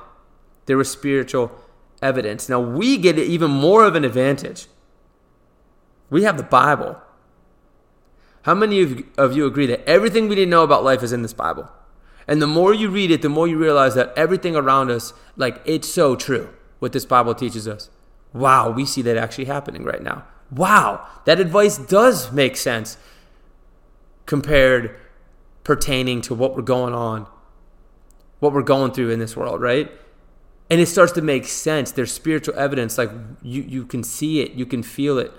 There 0.66 0.76
was 0.76 0.90
spiritual 0.90 1.52
evidence. 2.02 2.48
Now 2.48 2.60
we 2.60 2.98
get 2.98 3.18
even 3.18 3.50
more 3.50 3.84
of 3.84 3.94
an 3.94 4.04
advantage. 4.04 4.66
We 6.10 6.24
have 6.24 6.36
the 6.36 6.42
Bible. 6.42 7.00
How 8.42 8.54
many 8.54 9.04
of 9.16 9.36
you 9.36 9.46
agree 9.46 9.66
that 9.66 9.88
everything 9.88 10.28
we 10.28 10.34
need 10.34 10.44
to 10.44 10.50
know 10.50 10.64
about 10.64 10.84
life 10.84 11.02
is 11.02 11.12
in 11.12 11.22
this 11.22 11.32
Bible? 11.32 11.70
And 12.26 12.42
the 12.42 12.46
more 12.46 12.74
you 12.74 12.88
read 12.88 13.10
it, 13.10 13.22
the 13.22 13.28
more 13.28 13.48
you 13.48 13.58
realize 13.58 13.94
that 13.94 14.12
everything 14.16 14.56
around 14.56 14.90
us, 14.90 15.12
like 15.36 15.60
it's 15.64 15.88
so 15.88 16.16
true 16.16 16.50
what 16.80 16.92
this 16.92 17.04
Bible 17.04 17.34
teaches 17.34 17.66
us. 17.66 17.88
Wow, 18.32 18.70
we 18.70 18.84
see 18.84 19.02
that 19.02 19.16
actually 19.16 19.44
happening 19.44 19.84
right 19.84 20.02
now 20.02 20.24
wow, 20.52 21.06
that 21.24 21.40
advice 21.40 21.78
does 21.78 22.30
make 22.30 22.56
sense 22.56 22.96
compared 24.26 24.94
pertaining 25.64 26.20
to 26.22 26.34
what 26.34 26.54
we're 26.54 26.62
going 26.62 26.94
on, 26.94 27.26
what 28.38 28.52
we're 28.52 28.62
going 28.62 28.92
through 28.92 29.10
in 29.10 29.18
this 29.18 29.36
world, 29.36 29.60
right? 29.60 29.90
And 30.72 30.80
it 30.80 30.86
starts 30.86 31.12
to 31.12 31.20
make 31.20 31.44
sense. 31.44 31.90
There's 31.90 32.10
spiritual 32.10 32.58
evidence, 32.58 32.96
like 32.96 33.10
you, 33.42 33.60
you 33.60 33.84
can 33.84 34.02
see 34.02 34.40
it, 34.40 34.52
you 34.52 34.64
can 34.64 34.82
feel 34.82 35.18
it, 35.18 35.30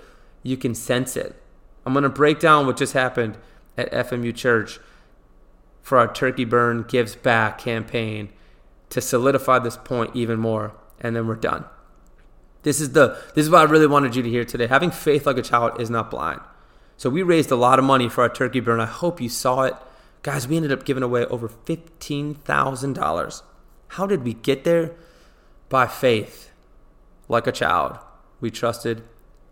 you 0.44 0.56
can 0.56 0.76
sense 0.76 1.16
it. 1.16 1.34
I'm 1.84 1.92
going 1.92 2.04
to 2.04 2.08
break 2.08 2.38
down 2.38 2.68
what 2.68 2.76
just 2.76 2.92
happened 2.92 3.36
at 3.76 3.90
FMU 3.90 4.32
Church 4.32 4.78
for 5.82 5.98
our 5.98 6.06
Turkey 6.14 6.44
Burn 6.44 6.84
Gives 6.86 7.16
Back 7.16 7.58
campaign 7.58 8.32
to 8.90 9.00
solidify 9.00 9.58
this 9.58 9.76
point 9.76 10.14
even 10.14 10.38
more, 10.38 10.72
and 11.00 11.16
then 11.16 11.26
we're 11.26 11.34
done. 11.34 11.64
This 12.62 12.80
is 12.80 12.92
the 12.92 13.20
this 13.34 13.46
is 13.46 13.50
what 13.50 13.66
I 13.66 13.68
really 13.68 13.88
wanted 13.88 14.14
you 14.14 14.22
to 14.22 14.30
hear 14.30 14.44
today. 14.44 14.68
Having 14.68 14.92
faith 14.92 15.26
like 15.26 15.36
a 15.36 15.42
child 15.42 15.80
is 15.80 15.90
not 15.90 16.12
blind. 16.12 16.42
So 16.96 17.10
we 17.10 17.24
raised 17.24 17.50
a 17.50 17.56
lot 17.56 17.80
of 17.80 17.84
money 17.84 18.08
for 18.08 18.22
our 18.22 18.32
turkey 18.32 18.60
burn. 18.60 18.78
I 18.78 18.86
hope 18.86 19.20
you 19.20 19.28
saw 19.28 19.62
it. 19.62 19.74
Guys, 20.22 20.46
we 20.46 20.54
ended 20.54 20.70
up 20.70 20.84
giving 20.84 21.02
away 21.02 21.24
over 21.26 21.48
$15,000. 21.48 23.42
How 23.88 24.06
did 24.06 24.22
we 24.22 24.34
get 24.34 24.62
there? 24.62 24.92
By 25.74 25.88
faith, 25.88 26.52
like 27.28 27.48
a 27.48 27.52
child. 27.52 27.98
We 28.40 28.52
trusted 28.52 29.02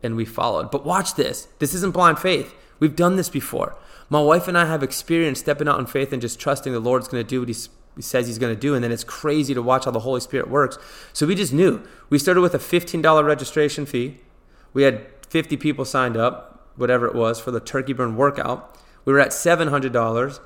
and 0.04 0.14
we 0.14 0.24
followed. 0.24 0.70
But 0.70 0.86
watch 0.86 1.16
this. 1.16 1.48
This 1.58 1.74
isn't 1.74 1.92
blind 1.92 2.20
faith. 2.20 2.54
We've 2.78 2.94
done 2.94 3.16
this 3.16 3.28
before. 3.28 3.76
My 4.08 4.20
wife 4.20 4.46
and 4.46 4.56
I 4.56 4.66
have 4.66 4.84
experienced 4.84 5.40
stepping 5.40 5.66
out 5.66 5.80
in 5.80 5.86
faith 5.86 6.12
and 6.12 6.22
just 6.22 6.38
trusting 6.38 6.72
the 6.72 6.78
Lord's 6.78 7.08
going 7.08 7.24
to 7.24 7.28
do 7.28 7.40
what 7.40 7.48
He's 7.48 7.68
says 7.98 8.28
he's 8.28 8.38
going 8.38 8.54
to 8.54 8.60
do. 8.60 8.72
And 8.72 8.84
then 8.84 8.92
it's 8.92 9.02
crazy 9.02 9.52
to 9.52 9.60
watch 9.60 9.84
how 9.84 9.90
the 9.90 9.98
Holy 9.98 10.20
Spirit 10.20 10.48
works. 10.48 10.78
So 11.12 11.26
we 11.26 11.34
just 11.34 11.52
knew. 11.52 11.82
We 12.08 12.20
started 12.20 12.40
with 12.40 12.54
a 12.54 12.58
$15 12.58 13.24
registration 13.24 13.84
fee. 13.84 14.18
We 14.72 14.84
had 14.84 15.04
50 15.28 15.56
people 15.56 15.84
signed 15.84 16.16
up, 16.16 16.68
whatever 16.76 17.08
it 17.08 17.16
was, 17.16 17.40
for 17.40 17.50
the 17.50 17.58
turkey 17.58 17.94
burn 17.94 18.14
workout. 18.14 18.78
We 19.04 19.12
were 19.12 19.18
at 19.18 19.30
$700. 19.30 20.38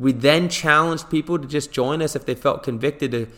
We 0.00 0.10
then 0.10 0.48
challenged 0.48 1.08
people 1.08 1.38
to 1.38 1.46
just 1.46 1.70
join 1.70 2.02
us 2.02 2.16
if 2.16 2.26
they 2.26 2.34
felt 2.34 2.64
convicted 2.64 3.12
to 3.12 3.28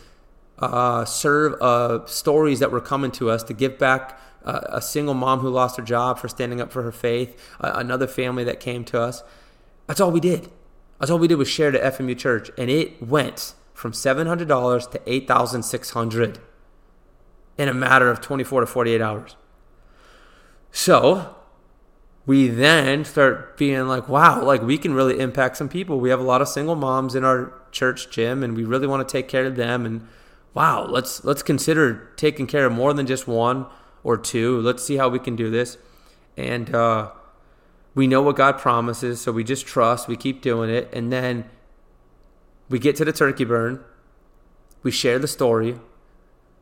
uh, 0.59 1.05
serve 1.05 1.59
uh, 1.61 2.05
stories 2.05 2.59
that 2.59 2.71
were 2.71 2.81
coming 2.81 3.11
to 3.11 3.29
us, 3.29 3.43
to 3.43 3.53
give 3.53 3.77
back 3.77 4.19
uh, 4.45 4.61
a 4.65 4.81
single 4.81 5.13
mom 5.13 5.39
who 5.39 5.49
lost 5.49 5.77
her 5.77 5.83
job 5.83 6.19
for 6.19 6.27
standing 6.27 6.61
up 6.61 6.71
for 6.71 6.83
her 6.83 6.91
faith, 6.91 7.39
another 7.59 8.07
family 8.07 8.43
that 8.43 8.59
came 8.59 8.83
to 8.85 8.99
us. 8.99 9.23
That's 9.87 9.99
all 9.99 10.11
we 10.11 10.19
did. 10.19 10.49
That's 10.99 11.11
all 11.11 11.19
we 11.19 11.27
did 11.27 11.35
was 11.35 11.49
share 11.49 11.71
to 11.71 11.79
FMU 11.79 12.17
Church, 12.17 12.49
and 12.57 12.69
it 12.69 13.01
went 13.01 13.55
from 13.73 13.91
$700 13.91 14.91
to 14.91 14.99
$8,600 14.99 16.37
in 17.57 17.67
a 17.69 17.73
matter 17.73 18.09
of 18.09 18.21
24 18.21 18.61
to 18.61 18.65
48 18.65 19.01
hours. 19.01 19.35
So 20.71 21.35
we 22.25 22.47
then 22.47 23.05
start 23.05 23.57
being 23.57 23.87
like, 23.87 24.07
wow, 24.07 24.43
like 24.43 24.61
we 24.61 24.77
can 24.77 24.93
really 24.93 25.19
impact 25.19 25.57
some 25.57 25.69
people. 25.69 25.99
We 25.99 26.09
have 26.09 26.19
a 26.19 26.23
lot 26.23 26.41
of 26.41 26.47
single 26.47 26.75
moms 26.75 27.15
in 27.15 27.23
our 27.23 27.53
church 27.71 28.09
gym, 28.09 28.43
and 28.43 28.55
we 28.55 28.63
really 28.63 28.87
want 28.87 29.07
to 29.07 29.11
take 29.11 29.27
care 29.27 29.45
of 29.45 29.55
them. 29.55 29.85
And 29.85 30.07
wow, 30.53 30.85
let's 30.85 31.23
let's 31.23 31.43
consider 31.43 32.11
taking 32.15 32.47
care 32.47 32.65
of 32.65 32.73
more 32.73 32.93
than 32.93 33.05
just 33.05 33.27
one 33.27 33.65
or 34.03 34.17
two. 34.17 34.59
Let's 34.61 34.83
see 34.83 34.97
how 34.97 35.09
we 35.09 35.19
can 35.19 35.35
do 35.35 35.49
this. 35.49 35.77
And 36.35 36.73
uh, 36.73 37.11
we 37.95 38.07
know 38.07 38.21
what 38.21 38.35
God 38.35 38.57
promises, 38.57 39.21
so 39.21 39.31
we 39.31 39.43
just 39.43 39.65
trust, 39.65 40.07
we 40.07 40.17
keep 40.17 40.41
doing 40.41 40.69
it, 40.69 40.89
and 40.93 41.11
then 41.11 41.49
we 42.69 42.79
get 42.79 42.95
to 42.97 43.05
the 43.05 43.13
turkey 43.13 43.45
burn, 43.45 43.83
we 44.81 44.91
share 44.91 45.19
the 45.19 45.27
story. 45.27 45.79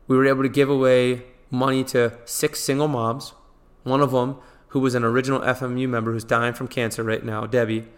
We 0.06 0.16
were 0.16 0.26
able 0.26 0.42
to 0.42 0.48
give 0.48 0.68
away 0.68 1.22
money 1.50 1.84
to 1.84 2.18
six 2.24 2.60
single 2.60 2.88
moms, 2.88 3.32
one 3.82 4.00
of 4.00 4.10
them 4.10 4.36
who 4.68 4.80
was 4.80 4.94
an 4.94 5.04
original 5.04 5.40
FMU 5.40 5.88
member 5.88 6.12
who's 6.12 6.24
dying 6.24 6.54
from 6.54 6.68
cancer 6.68 7.02
right 7.02 7.24
now, 7.24 7.46
Debbie. 7.46 7.88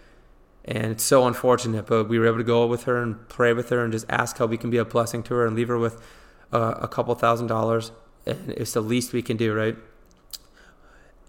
And 0.65 0.87
it's 0.87 1.05
so 1.05 1.27
unfortunate, 1.27 1.87
but 1.87 2.09
we 2.09 2.19
were 2.19 2.27
able 2.27 2.39
to 2.39 2.45
go 2.45 2.67
with 2.67 2.85
her 2.85 3.03
and 3.03 3.29
pray 3.29 3.53
with 3.53 3.69
her 3.69 3.85
and 3.85 3.93
just 3.93 4.07
ask 4.09 4.39
how 4.39 4.47
we 4.47 4.57
can 4.57 4.71
be 4.71 4.79
a 4.79 4.85
blessing 4.85 5.23
to 5.25 5.35
her 5.35 5.47
and 5.47 5.55
leave 5.55 5.69
her 5.69 5.79
with 5.79 6.01
uh, 6.53 6.75
a 6.81 6.89
couple 6.89 7.15
thousand 7.15 7.49
dollars. 7.49 7.93
And 8.27 8.51
it's 8.51 8.73
the 8.73 8.81
least 8.81 9.13
we 9.13 9.21
can 9.21 9.37
do, 9.37 9.53
right? 9.53 9.77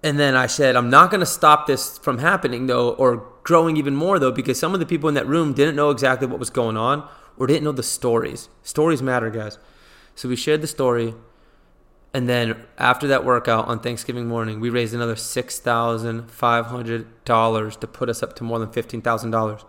And 0.02 0.20
then 0.20 0.36
I 0.36 0.46
said, 0.46 0.76
I'm 0.76 0.90
not 0.90 1.10
going 1.10 1.20
to 1.20 1.26
stop 1.26 1.68
this 1.68 1.98
from 1.98 2.20
happening, 2.20 2.68
though, 2.68 2.92
or 2.92 3.28
growing 3.44 3.76
even 3.76 3.96
more, 3.96 4.20
though, 4.20 4.32
because 4.32 4.60
some 4.60 4.74
of 4.74 4.80
the 4.80 4.86
people 4.86 5.10
in 5.10 5.16
that 5.16 5.28
room 5.28 5.54
didn't 5.54 5.76
know 5.76 5.90
exactly 5.90 6.28
what 6.28 6.40
was 6.40 6.50
going 6.50 6.78
on 6.78 7.10
or 7.38 7.48
didn't 7.48 7.64
know 7.64 7.72
the 7.72 7.84
stories. 7.84 8.48
Stories 8.64 9.02
matter, 9.02 9.30
guys. 9.30 9.58
So 10.14 10.30
we 10.30 10.36
shared 10.36 10.62
the 10.62 10.68
story. 10.68 11.16
And 12.16 12.30
then 12.30 12.56
after 12.78 13.08
that 13.08 13.26
workout 13.26 13.68
on 13.68 13.82
Thanksgiving 13.82 14.28
morning, 14.28 14.62
we 14.62 14.70
raised 14.70 14.94
another 14.94 15.16
$6,500 15.16 17.80
to 17.80 17.88
put 17.88 18.10
us 18.10 18.24
up 18.24 18.38
to 18.38 18.46
more 18.46 18.60
than 18.60 18.70
$15,000. 18.70 19.66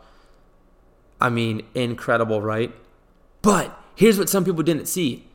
I 1.20 1.28
mean, 1.28 1.62
incredible, 1.74 2.40
right? 2.40 2.72
But 3.42 3.76
here's 3.96 4.18
what 4.18 4.28
some 4.28 4.44
people 4.44 4.62
didn't 4.62 4.87
see 4.87 5.26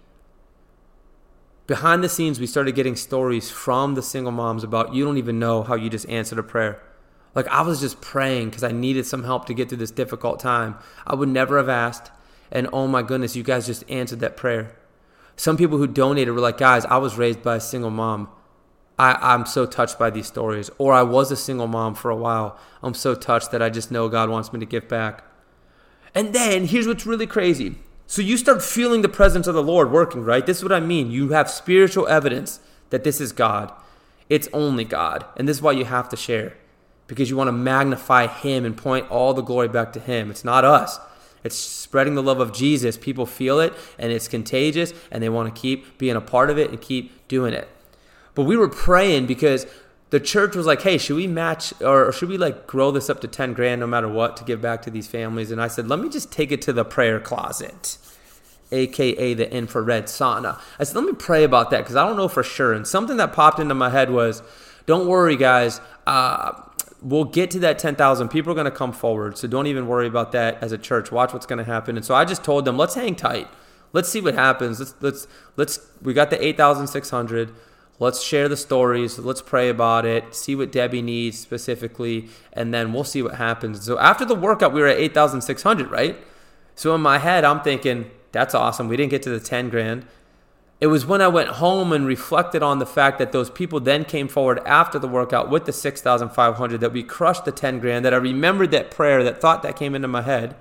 behind 1.72 2.04
the 2.04 2.10
scenes, 2.10 2.38
we 2.38 2.48
started 2.48 2.76
getting 2.76 2.98
stories 2.98 3.50
from 3.50 3.96
the 3.96 4.02
single 4.02 4.34
moms 4.34 4.62
about 4.62 4.94
you 4.94 5.06
don't 5.06 5.18
even 5.18 5.40
know 5.40 5.64
how 5.64 5.74
you 5.74 5.90
just 5.90 6.06
answered 6.10 6.38
a 6.38 6.44
prayer. 6.44 6.84
Like 7.34 7.48
I 7.48 7.62
was 7.62 7.80
just 7.80 8.02
praying 8.02 8.50
because 8.50 8.64
I 8.64 8.74
needed 8.74 9.06
some 9.06 9.24
help 9.24 9.46
to 9.46 9.54
get 9.54 9.70
through 9.70 9.78
this 9.78 9.90
difficult 9.90 10.42
time. 10.42 10.76
I 11.08 11.16
would 11.16 11.30
never 11.30 11.56
have 11.56 11.70
asked. 11.70 12.12
And 12.52 12.68
oh 12.74 12.88
my 12.88 13.02
goodness, 13.02 13.38
you 13.38 13.44
guys 13.44 13.68
just 13.68 13.90
answered 13.90 14.20
that 14.20 14.36
prayer. 14.36 14.76
Some 15.36 15.58
people 15.58 15.78
who 15.78 15.88
donated 15.88 16.34
were 16.34 16.42
like, 16.42 16.58
guys, 16.58 16.86
I 16.86 16.98
was 16.98 17.18
raised 17.18 17.42
by 17.42 17.56
a 17.56 17.62
single 17.62 17.90
mom. 17.90 18.30
I, 19.00 19.18
I'm 19.34 19.46
so 19.46 19.66
touched 19.66 19.98
by 19.98 20.10
these 20.10 20.28
stories. 20.28 20.70
Or 20.78 20.94
I 20.94 21.04
was 21.04 21.32
a 21.32 21.36
single 21.36 21.68
mom 21.68 21.96
for 21.96 22.12
a 22.12 22.16
while. 22.16 22.58
I'm 22.84 22.94
so 22.94 23.16
touched 23.16 23.52
that 23.52 23.62
I 23.62 23.70
just 23.70 23.92
know 23.92 24.10
God 24.10 24.30
wants 24.30 24.54
me 24.54 24.60
to 24.60 24.66
give 24.66 24.88
back. 24.88 25.24
And 26.14 26.34
then 26.34 26.66
here's 26.68 26.88
what's 26.88 27.06
really 27.06 27.28
crazy 27.28 27.76
so 28.12 28.22
you 28.22 28.36
start 28.36 28.62
feeling 28.62 29.04
the 29.04 29.08
presence 29.08 29.48
of 29.48 29.56
the 29.56 29.64
Lord 29.64 29.90
working, 29.90 30.26
right? 30.26 30.46
This 30.46 30.58
is 30.58 30.64
what 30.64 30.74
I 30.74 30.82
mean. 30.82 31.12
You 31.12 31.30
have 31.30 31.50
spiritual 31.50 32.10
evidence 32.10 32.60
that 32.90 33.06
this 33.06 33.22
is 33.22 33.32
God. 33.32 33.72
It's 34.28 34.50
only 34.52 34.84
God. 34.84 35.24
And 35.38 35.48
this 35.48 35.56
is 35.56 35.64
why 35.64 35.72
you 35.72 35.86
have 35.86 36.10
to 36.10 36.18
share 36.18 36.58
because 37.08 37.30
you 37.30 37.38
want 37.38 37.48
to 37.48 37.54
magnify 37.54 38.28
Him 38.28 38.66
and 38.66 38.76
point 38.76 39.10
all 39.10 39.34
the 39.34 39.42
glory 39.42 39.70
back 39.70 39.94
to 39.94 40.00
Him. 40.02 40.30
It's 40.30 40.44
not 40.44 40.66
us. 40.66 41.00
It's 41.44 41.56
spreading 41.56 42.16
the 42.16 42.24
love 42.24 42.40
of 42.40 42.54
Jesus. 42.54 42.98
People 42.98 43.26
feel 43.26 43.60
it 43.60 43.74
and 43.98 44.12
it's 44.12 44.28
contagious 44.28 44.94
and 45.12 45.22
they 45.24 45.30
want 45.30 45.54
to 45.54 45.62
keep 45.62 45.98
being 45.98 46.16
a 46.16 46.22
part 46.22 46.50
of 46.50 46.58
it 46.58 46.70
and 46.70 46.80
keep 46.80 47.28
doing 47.28 47.54
it. 47.54 47.68
But 48.36 48.44
we 48.44 48.56
were 48.58 48.70
praying 48.70 49.26
because 49.26 49.66
the 50.12 50.20
church 50.20 50.56
was 50.56 50.66
like, 50.66 50.82
hey, 50.82 50.98
should 50.98 51.16
we 51.16 51.28
match 51.28 51.74
or 51.82 52.12
should 52.12 52.30
we 52.30 52.38
like 52.38 52.68
grow 52.68 52.92
this 52.92 53.10
up 53.10 53.22
to 53.22 53.28
10 53.28 53.54
grand 53.54 53.80
no 53.80 53.88
matter 53.88 54.08
what 54.08 54.38
to 54.38 54.44
give 54.44 54.62
back 54.62 54.82
to 54.84 54.92
these 54.92 55.08
families? 55.08 55.52
And 55.52 55.62
I 55.62 55.68
said, 55.68 55.88
let 55.88 56.00
me 56.00 56.10
just 56.10 56.32
take 56.32 56.52
it 56.52 56.62
to 56.64 56.74
the 56.74 56.86
prayer 56.86 57.20
closet. 57.20 57.98
aka 58.72 59.34
the 59.34 59.52
infrared 59.54 60.06
sauna. 60.06 60.60
I 60.78 60.84
said, 60.84 60.96
let 60.98 61.06
me 61.06 61.14
pray 61.14 61.44
about 61.44 61.72
that 61.72 61.80
because 61.80 61.96
I 61.96 62.06
don't 62.06 62.18
know 62.18 62.28
for 62.28 62.44
sure. 62.44 62.74
And 62.74 62.86
something 62.86 63.18
that 63.18 63.34
popped 63.34 63.60
into 63.60 63.74
my 63.74 63.90
head 63.90 64.10
was, 64.10 64.44
don't 64.86 65.08
worry, 65.08 65.38
guys. 65.38 65.80
Uh, 66.06 66.62
we'll 67.02 67.24
get 67.24 67.52
to 67.52 67.60
that 67.60 67.80
10,000. 67.80 68.30
People 68.30 68.52
are 68.52 68.56
going 68.56 68.66
to 68.66 68.72
come 68.72 68.94
forward. 68.94 69.38
So 69.38 69.48
don't 69.48 69.68
even 69.68 69.88
worry 69.88 70.08
about 70.08 70.32
that 70.34 70.62
as 70.62 70.72
a 70.72 70.78
church. 70.78 71.12
Watch 71.12 71.34
what's 71.34 71.46
going 71.46 71.60
to 71.60 71.66
happen. 71.66 71.98
And 71.98 72.06
so 72.06 72.14
I 72.14 72.26
just 72.26 72.44
told 72.44 72.66
them, 72.66 72.78
let's 72.78 72.96
hang 72.96 73.16
tight. 73.16 73.48
Let's 73.94 74.10
see 74.10 74.22
what 74.22 74.36
happens. 74.36 74.80
Let's, 74.80 74.96
let's, 75.02 75.28
let's, 75.58 75.80
we 76.02 76.14
got 76.14 76.30
the 76.30 76.44
8,600. 76.44 77.54
Let's 78.00 78.22
share 78.22 78.48
the 78.48 78.58
stories. 78.58 79.20
Let's 79.20 79.42
pray 79.42 79.70
about 79.70 80.06
it. 80.06 80.34
See 80.34 80.56
what 80.56 80.72
Debbie 80.72 81.02
needs 81.02 81.38
specifically. 81.38 82.30
And 82.54 82.74
then 82.74 82.94
we'll 82.94 83.04
see 83.04 83.22
what 83.22 83.36
happens. 83.36 83.84
So 83.84 84.00
after 84.00 84.26
the 84.26 84.36
workout, 84.36 84.74
we 84.74 84.82
were 84.82 84.88
at 84.88 84.98
8,600, 84.98 85.92
right? 85.92 86.18
So 86.76 86.96
in 86.96 87.02
my 87.02 87.18
head, 87.18 87.44
I'm 87.44 87.62
thinking, 87.62 88.10
that's 88.32 88.56
awesome. 88.56 88.88
We 88.88 88.98
didn't 88.98 89.12
get 89.12 89.24
to 89.24 89.30
the 89.30 89.40
10 89.40 89.70
grand. 89.70 90.06
It 90.82 90.88
was 90.88 91.06
when 91.06 91.22
I 91.22 91.28
went 91.28 91.50
home 91.50 91.94
and 91.94 92.08
reflected 92.08 92.64
on 92.64 92.80
the 92.80 92.88
fact 92.88 93.20
that 93.20 93.32
those 93.32 93.52
people 93.52 93.80
then 93.80 94.04
came 94.04 94.28
forward 94.28 94.60
after 94.66 94.98
the 94.98 95.08
workout 95.08 95.48
with 95.48 95.66
the 95.66 95.72
6,500 95.72 96.82
that 96.82 96.92
we 96.92 97.04
crushed 97.04 97.46
the 97.46 97.52
10 97.52 97.80
grand, 97.80 98.04
that 98.04 98.16
I 98.16 98.18
remembered 98.18 98.72
that 98.72 98.90
prayer, 98.90 99.24
that 99.24 99.40
thought 99.40 99.62
that 99.62 99.76
came 99.76 99.94
into 99.94 100.08
my 100.08 100.24
head, 100.24 100.56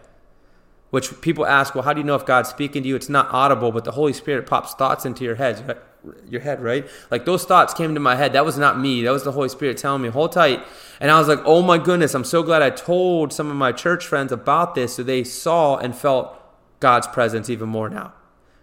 which 0.90 1.22
people 1.22 1.46
ask, 1.46 1.74
well, 1.74 1.84
how 1.84 1.94
do 1.94 2.00
you 2.00 2.06
know 2.06 2.16
if 2.16 2.26
God's 2.26 2.50
speaking 2.50 2.82
to 2.82 2.88
you? 2.90 2.96
It's 2.96 3.08
not 3.08 3.32
audible, 3.32 3.72
but 3.72 3.84
the 3.84 3.92
Holy 3.92 4.12
Spirit 4.12 4.46
pops 4.46 4.74
thoughts 4.74 5.06
into 5.06 5.24
your 5.24 5.36
head, 5.36 5.80
your 6.28 6.42
head, 6.42 6.60
right? 6.60 6.86
Like 7.10 7.24
those 7.24 7.46
thoughts 7.46 7.72
came 7.72 7.88
into 7.90 8.00
my 8.00 8.16
head. 8.16 8.34
That 8.34 8.44
was 8.44 8.58
not 8.58 8.78
me. 8.78 9.02
That 9.02 9.12
was 9.12 9.24
the 9.24 9.32
Holy 9.32 9.48
Spirit 9.48 9.78
telling 9.78 10.02
me, 10.02 10.10
hold 10.10 10.32
tight. 10.32 10.62
And 11.00 11.10
I 11.10 11.18
was 11.18 11.28
like, 11.28 11.40
oh 11.46 11.62
my 11.62 11.78
goodness, 11.78 12.12
I'm 12.12 12.24
so 12.24 12.42
glad 12.42 12.60
I 12.60 12.68
told 12.68 13.32
some 13.32 13.50
of 13.50 13.56
my 13.56 13.72
church 13.72 14.06
friends 14.06 14.32
about 14.32 14.74
this 14.74 14.96
so 14.96 15.02
they 15.02 15.24
saw 15.24 15.78
and 15.78 15.96
felt 15.96 16.36
God's 16.78 17.06
presence 17.06 17.48
even 17.48 17.70
more 17.70 17.88
now. 17.88 18.12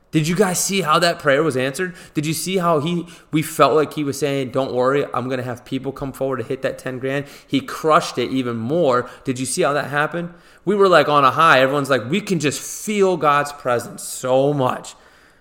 Did 0.10 0.28
you 0.28 0.36
guys 0.36 0.64
see 0.64 0.82
how 0.82 1.00
that 1.00 1.20
prayer 1.20 1.44
was 1.44 1.58
answered? 1.58 1.94
Did 2.14 2.26
you 2.26 2.34
see 2.34 2.58
how 2.58 2.80
he 2.80 3.08
we 3.32 3.42
felt 3.42 3.74
like 3.74 3.94
he 3.94 4.04
was 4.06 4.18
saying, 4.18 4.52
"Don't 4.52 4.74
worry, 4.74 5.06
I'm 5.14 5.26
going 5.28 5.40
to 5.40 5.44
have 5.44 5.66
people 5.66 5.92
come 5.92 6.14
forward 6.14 6.38
to 6.38 6.44
hit 6.44 6.62
that 6.62 6.78
10 6.78 7.00
grand." 7.00 7.26
He 7.46 7.60
crushed 7.60 8.18
it 8.18 8.32
even 8.32 8.56
more. 8.56 9.10
Did 9.26 9.38
you 9.38 9.46
see 9.46 9.64
how 9.64 9.74
that 9.74 9.90
happened? 9.90 10.34
We 10.64 10.76
were 10.76 10.88
like 10.88 11.10
on 11.10 11.26
a 11.26 11.32
high. 11.32 11.60
Everyone's 11.60 11.90
like, 11.90 12.10
"We 12.10 12.22
can 12.22 12.40
just 12.40 12.62
feel 12.62 13.18
God's 13.18 13.52
presence 13.52 14.02
so 14.02 14.54
much." 14.54 14.96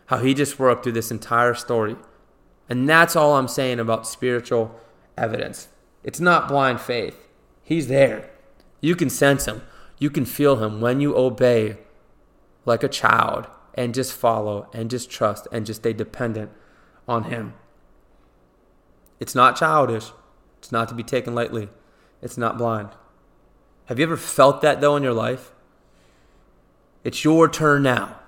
How 0.07 0.18
he 0.18 0.35
just 0.35 0.59
worked 0.59 0.83
through 0.83 0.92
this 0.92 1.11
entire 1.11 1.55
story. 1.55 1.96
And 2.68 2.88
that's 2.88 3.16
all 3.16 3.37
I'm 3.37 3.48
saying 3.48 3.79
about 3.79 4.07
spiritual 4.07 4.79
evidence. 5.16 5.68
It's 6.02 6.20
not 6.20 6.48
blind 6.48 6.81
faith. 6.81 7.16
He's 7.62 7.88
there. 7.88 8.31
You 8.81 8.94
can 8.94 9.11
sense 9.11 9.46
him. 9.46 9.62
You 9.98 10.11
can 10.11 10.24
feel 10.24 10.57
him 10.57 10.81
when 10.81 11.00
you 11.00 11.16
obey 11.16 11.79
like 12.64 12.83
a 12.83 12.88
child 12.88 13.46
and 13.77 13.95
just 13.95 14.12
follow 14.12 14.69
and 14.73 14.91
just 14.91 15.11
trust 15.11 15.47
and 15.53 15.67
just 15.67 15.83
stay 15.83 15.93
dependent 15.93 16.51
on 17.07 17.25
Him. 17.25 17.55
It's 19.21 19.35
not 19.35 19.57
childish. 19.57 20.12
It's 20.59 20.73
not 20.73 20.89
to 20.89 20.95
be 20.95 21.03
taken 21.03 21.35
lightly. 21.35 21.69
It's 22.23 22.39
not 22.39 22.59
blind. 22.59 22.89
Have 23.87 23.99
you 23.99 24.05
ever 24.05 24.17
felt 24.17 24.62
that 24.62 24.81
though 24.81 24.97
in 24.97 25.03
your 25.03 25.12
life? 25.12 25.53
It's 27.05 27.25
your 27.25 27.49
turn 27.49 27.83
now. 27.83 28.19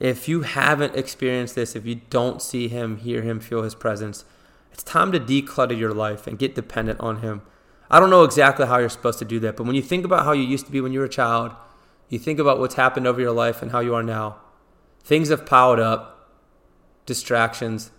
If 0.00 0.28
you 0.28 0.42
haven't 0.42 0.96
experienced 0.96 1.54
this, 1.54 1.76
if 1.76 1.84
you 1.84 1.96
don't 1.96 2.40
see 2.42 2.68
Him, 2.68 2.98
hear 2.98 3.22
Him, 3.22 3.40
feel 3.40 3.62
His 3.62 3.74
presence, 3.74 4.24
it's 4.72 4.82
time 4.82 5.12
to 5.12 5.20
declutter 5.20 5.76
your 5.76 5.92
life 5.92 6.26
and 6.26 6.38
get 6.38 6.54
dependent 6.54 7.00
on 7.00 7.20
Him. 7.20 7.42
I 7.90 8.00
don't 8.00 8.10
know 8.10 8.24
exactly 8.24 8.66
how 8.66 8.78
you're 8.78 8.88
supposed 8.88 9.18
to 9.20 9.24
do 9.24 9.40
that, 9.40 9.56
but 9.56 9.66
when 9.66 9.74
you 9.74 9.82
think 9.82 10.04
about 10.04 10.24
how 10.24 10.32
you 10.32 10.42
used 10.42 10.66
to 10.66 10.72
be 10.72 10.80
when 10.80 10.92
you 10.92 11.00
were 11.00 11.06
a 11.06 11.08
child, 11.08 11.52
you 12.08 12.18
think 12.18 12.38
about 12.38 12.58
what's 12.58 12.74
happened 12.74 13.06
over 13.06 13.20
your 13.20 13.32
life 13.32 13.62
and 13.62 13.70
how 13.70 13.80
you 13.80 13.94
are 13.94 14.02
now. 14.02 14.36
Things 15.04 15.28
have 15.28 15.46
piled 15.46 15.80
up 15.80 16.14
distractions, 17.06 17.90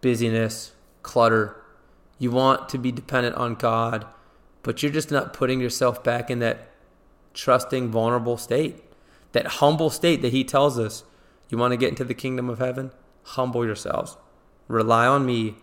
busyness, 0.00 0.72
clutter. 1.02 1.56
You 2.18 2.30
want 2.30 2.68
to 2.68 2.78
be 2.78 2.92
dependent 2.92 3.36
on 3.36 3.54
God, 3.54 4.06
but 4.62 4.82
you're 4.82 4.92
just 4.92 5.10
not 5.10 5.32
putting 5.32 5.60
yourself 5.60 6.04
back 6.04 6.30
in 6.30 6.38
that 6.40 6.68
trusting, 7.32 7.88
vulnerable 7.88 8.36
state, 8.36 8.84
that 9.32 9.46
humble 9.46 9.90
state 9.90 10.20
that 10.22 10.32
He 10.32 10.44
tells 10.44 10.78
us. 10.78 11.04
You 11.48 11.58
want 11.58 11.72
to 11.72 11.78
get 11.78 11.88
into 11.88 12.04
the 12.04 12.14
kingdom 12.14 12.50
of 12.50 12.58
heaven? 12.58 12.92
Humble 13.22 13.64
yourselves. 13.64 14.16
Rely 14.68 15.06
on 15.06 15.24
me, 15.26 15.56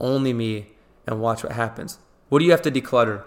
only 0.00 0.32
me, 0.32 0.68
and 1.06 1.20
watch 1.20 1.42
what 1.42 1.52
happens. 1.52 1.98
What 2.28 2.38
do 2.38 2.44
you 2.44 2.50
have 2.52 2.62
to 2.62 2.70
declutter? 2.70 3.24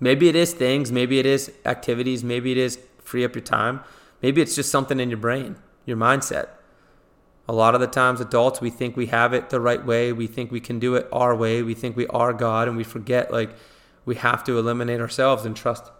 Maybe 0.00 0.28
it 0.28 0.36
is 0.36 0.52
things, 0.52 0.92
maybe 0.92 1.18
it 1.18 1.26
is 1.26 1.52
activities, 1.64 2.22
maybe 2.22 2.52
it 2.52 2.58
is 2.58 2.78
free 3.08 3.24
up 3.24 3.34
your 3.34 3.44
time. 3.44 3.80
Maybe 4.22 4.42
it's 4.42 4.54
just 4.54 4.70
something 4.70 5.00
in 5.00 5.08
your 5.08 5.18
brain, 5.18 5.56
your 5.86 5.96
mindset. 5.96 6.48
A 7.48 7.52
lot 7.52 7.74
of 7.74 7.80
the 7.80 7.86
times, 7.86 8.20
adults, 8.20 8.60
we 8.60 8.68
think 8.68 8.96
we 8.96 9.06
have 9.06 9.32
it 9.32 9.48
the 9.48 9.60
right 9.60 9.84
way. 9.84 10.12
We 10.12 10.26
think 10.26 10.52
we 10.52 10.60
can 10.60 10.78
do 10.78 10.94
it 10.96 11.08
our 11.10 11.34
way. 11.34 11.62
We 11.62 11.74
think 11.74 11.96
we 11.96 12.06
are 12.08 12.34
God, 12.34 12.68
and 12.68 12.76
we 12.76 12.84
forget 12.84 13.32
like 13.32 13.50
we 14.04 14.16
have 14.16 14.44
to 14.44 14.58
eliminate 14.58 15.00
ourselves 15.00 15.46
and 15.46 15.56
trust 15.56 15.90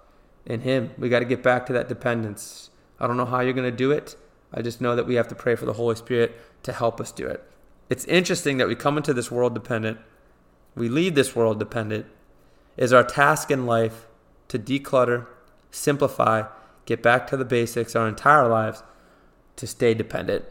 in 0.45 0.61
Him. 0.61 0.91
We 0.99 1.09
got 1.09 1.21
to 1.21 1.25
get 1.25 1.43
back 1.43 1.65
to 1.67 1.73
that 1.73 1.89
dependence. 1.89 2.69
I 3.01 3.07
don't 3.07 3.17
know 3.17 3.25
how 3.25 3.41
you're 3.41 3.55
going 3.55 3.71
to 3.71 3.77
do 3.77 3.91
it. 3.91 4.17
I 4.53 4.61
just 4.61 4.81
know 4.81 4.95
that 4.95 5.07
we 5.07 5.15
have 5.15 5.29
to 5.29 5.35
pray 5.35 5.55
for 5.55 5.65
the 5.65 5.75
Holy 5.75 5.97
Spirit 5.97 6.39
to 6.65 6.73
help 6.73 7.01
us 7.01 7.13
do 7.13 7.27
it. 7.27 7.43
It's 7.89 8.05
interesting 8.05 8.59
that 8.59 8.69
we 8.69 8.75
come 8.75 8.99
into 8.99 9.15
this 9.15 9.31
world 9.31 9.55
dependent, 9.55 9.99
we 10.75 10.89
leave 10.89 11.15
this 11.15 11.35
world 11.35 11.59
dependent. 11.59 12.07
Is 12.77 12.93
our 12.93 13.03
task 13.03 13.51
in 13.51 13.67
life 13.67 14.07
to 14.49 14.59
declutter, 14.59 15.27
simplify, 15.71 16.45
get 16.89 17.03
back 17.03 17.27
to 17.27 17.37
the 17.37 17.45
basics 17.45 17.95
our 17.95 18.09
entire 18.09 18.49
lives 18.49 18.83
to 19.57 19.67
stay 19.67 19.93
dependent. 19.93 20.43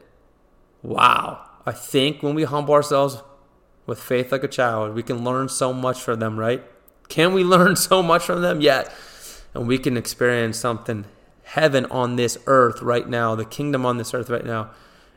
Wow. 0.83 1.49
I 1.65 1.71
think 1.71 2.21
when 2.21 2.35
we 2.35 2.43
humble 2.43 2.75
ourselves 2.75 3.23
with 3.87 3.99
faith 3.99 4.31
like 4.31 4.43
a 4.43 4.47
child, 4.47 4.93
we 4.93 5.01
can 5.01 5.23
learn 5.23 5.49
so 5.49 5.73
much 5.73 5.99
from 5.99 6.19
them, 6.19 6.37
right? 6.37 6.63
Can 7.09 7.33
we 7.33 7.43
learn 7.55 7.75
so 7.75 8.03
much 8.03 8.23
from 8.23 8.43
them? 8.43 8.61
Yet. 8.61 8.93
And 9.55 9.67
we 9.67 9.79
can 9.79 9.97
experience 9.97 10.59
something 10.59 11.05
heaven 11.41 11.85
on 11.85 12.17
this 12.17 12.37
earth 12.45 12.83
right 12.83 13.09
now, 13.09 13.33
the 13.33 13.45
kingdom 13.45 13.83
on 13.83 13.97
this 13.97 14.13
earth 14.13 14.29
right 14.29 14.45
now, 14.45 14.69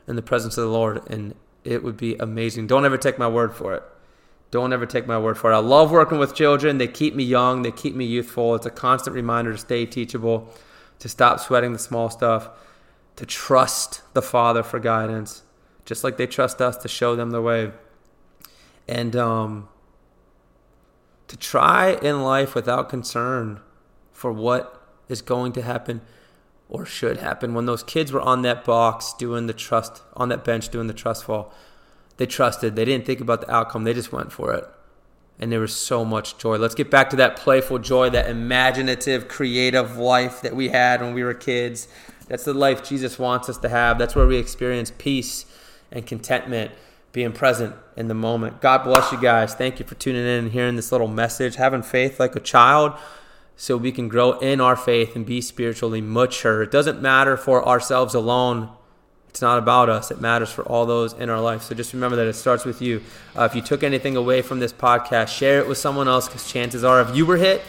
in 0.07 0.15
the 0.15 0.23
presence 0.23 0.57
of 0.57 0.63
the 0.63 0.71
Lord. 0.71 1.07
And 1.07 1.35
it 1.63 1.83
would 1.83 1.97
be 1.97 2.15
amazing. 2.15 2.65
Don't 2.65 2.83
ever 2.83 2.97
take 2.97 3.19
my 3.19 3.27
word 3.27 3.53
for 3.53 3.75
it. 3.75 3.83
Don't 4.49 4.73
ever 4.73 4.87
take 4.87 5.05
my 5.05 5.19
word 5.19 5.37
for 5.37 5.51
it. 5.51 5.55
I 5.55 5.59
love 5.59 5.91
working 5.91 6.17
with 6.17 6.33
children. 6.33 6.79
They 6.79 6.87
keep 6.87 7.13
me 7.13 7.23
young, 7.23 7.61
they 7.61 7.71
keep 7.71 7.93
me 7.93 8.05
youthful. 8.05 8.55
It's 8.55 8.65
a 8.65 8.71
constant 8.71 9.15
reminder 9.15 9.51
to 9.51 9.57
stay 9.59 9.85
teachable 9.85 10.51
to 11.01 11.09
stop 11.09 11.39
sweating 11.39 11.73
the 11.73 11.79
small 11.79 12.11
stuff, 12.11 12.49
to 13.15 13.25
trust 13.25 14.01
the 14.13 14.21
Father 14.21 14.61
for 14.61 14.79
guidance, 14.79 15.41
just 15.83 16.03
like 16.03 16.17
they 16.17 16.27
trust 16.27 16.61
us 16.61 16.77
to 16.77 16.87
show 16.87 17.15
them 17.15 17.31
the 17.31 17.41
way. 17.41 17.71
And 18.87 19.15
um, 19.15 19.67
to 21.27 21.35
try 21.35 21.93
in 22.01 22.21
life 22.21 22.53
without 22.53 22.87
concern 22.87 23.61
for 24.11 24.31
what 24.31 24.79
is 25.09 25.23
going 25.23 25.53
to 25.53 25.63
happen 25.63 26.01
or 26.69 26.85
should 26.85 27.17
happen. 27.17 27.55
When 27.55 27.65
those 27.65 27.83
kids 27.83 28.11
were 28.11 28.21
on 28.21 28.43
that 28.43 28.63
box 28.63 29.13
doing 29.17 29.47
the 29.47 29.53
trust, 29.53 30.03
on 30.15 30.29
that 30.29 30.43
bench 30.43 30.69
doing 30.69 30.85
the 30.85 30.93
trust 30.93 31.23
fall, 31.23 31.51
they 32.17 32.27
trusted. 32.27 32.75
They 32.75 32.85
didn't 32.85 33.07
think 33.07 33.21
about 33.21 33.41
the 33.41 33.51
outcome, 33.51 33.85
they 33.85 33.93
just 33.93 34.11
went 34.11 34.31
for 34.31 34.53
it 34.53 34.65
and 35.39 35.51
there 35.51 35.59
was 35.59 35.75
so 35.75 36.05
much 36.05 36.37
joy. 36.37 36.57
Let's 36.57 36.75
get 36.75 36.91
back 36.91 37.09
to 37.11 37.15
that 37.17 37.35
playful 37.35 37.79
joy, 37.79 38.09
that 38.11 38.29
imaginative, 38.29 39.27
creative 39.27 39.97
life 39.97 40.41
that 40.41 40.55
we 40.55 40.69
had 40.69 41.01
when 41.01 41.13
we 41.13 41.23
were 41.23 41.33
kids. 41.33 41.87
That's 42.27 42.43
the 42.43 42.53
life 42.53 42.87
Jesus 42.87 43.17
wants 43.17 43.49
us 43.49 43.57
to 43.59 43.69
have. 43.69 43.97
That's 43.97 44.15
where 44.15 44.27
we 44.27 44.37
experience 44.37 44.91
peace 44.97 45.45
and 45.91 46.05
contentment, 46.05 46.71
being 47.11 47.31
present 47.31 47.75
in 47.97 48.07
the 48.07 48.13
moment. 48.13 48.61
God 48.61 48.83
bless 48.83 49.11
you 49.11 49.19
guys. 49.19 49.53
Thank 49.53 49.79
you 49.79 49.85
for 49.85 49.95
tuning 49.95 50.21
in 50.21 50.45
and 50.45 50.51
hearing 50.51 50.75
this 50.75 50.91
little 50.91 51.07
message, 51.07 51.55
having 51.55 51.81
faith 51.81 52.19
like 52.19 52.35
a 52.35 52.39
child 52.39 52.93
so 53.57 53.77
we 53.77 53.91
can 53.91 54.07
grow 54.07 54.39
in 54.39 54.61
our 54.61 54.75
faith 54.75 55.15
and 55.15 55.25
be 55.25 55.41
spiritually 55.41 56.01
mature. 56.01 56.63
It 56.63 56.71
doesn't 56.71 57.01
matter 57.01 57.35
for 57.35 57.67
ourselves 57.67 58.15
alone 58.15 58.69
it's 59.31 59.41
not 59.41 59.57
about 59.57 59.89
us. 59.89 60.11
It 60.11 60.19
matters 60.19 60.51
for 60.51 60.63
all 60.63 60.85
those 60.85 61.13
in 61.13 61.29
our 61.29 61.39
life. 61.39 61.63
So 61.63 61.73
just 61.73 61.93
remember 61.93 62.17
that 62.17 62.27
it 62.27 62.33
starts 62.33 62.65
with 62.65 62.81
you. 62.81 63.01
Uh, 63.33 63.43
if 63.43 63.55
you 63.55 63.61
took 63.61 63.81
anything 63.81 64.17
away 64.17 64.41
from 64.41 64.59
this 64.59 64.73
podcast, 64.73 65.29
share 65.29 65.59
it 65.59 65.67
with 65.69 65.77
someone 65.77 66.09
else 66.09 66.27
because 66.27 66.51
chances 66.51 66.83
are, 66.83 66.99
if 66.99 67.15
you 67.15 67.25
were 67.25 67.37
hit, 67.37 67.61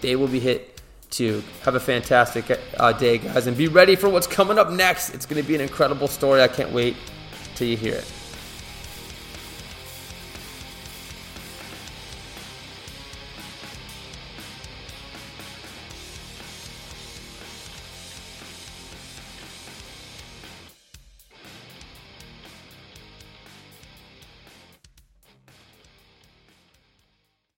they 0.00 0.14
will 0.14 0.28
be 0.28 0.38
hit 0.38 0.80
too. 1.10 1.42
Have 1.62 1.74
a 1.74 1.80
fantastic 1.80 2.60
uh, 2.78 2.92
day, 2.92 3.18
guys, 3.18 3.48
and 3.48 3.56
be 3.56 3.66
ready 3.66 3.96
for 3.96 4.08
what's 4.08 4.28
coming 4.28 4.60
up 4.60 4.70
next. 4.70 5.10
It's 5.10 5.26
going 5.26 5.42
to 5.42 5.46
be 5.46 5.56
an 5.56 5.60
incredible 5.60 6.06
story. 6.06 6.40
I 6.40 6.48
can't 6.48 6.70
wait 6.70 6.96
till 7.56 7.66
you 7.66 7.76
hear 7.76 7.94
it. 7.94 8.17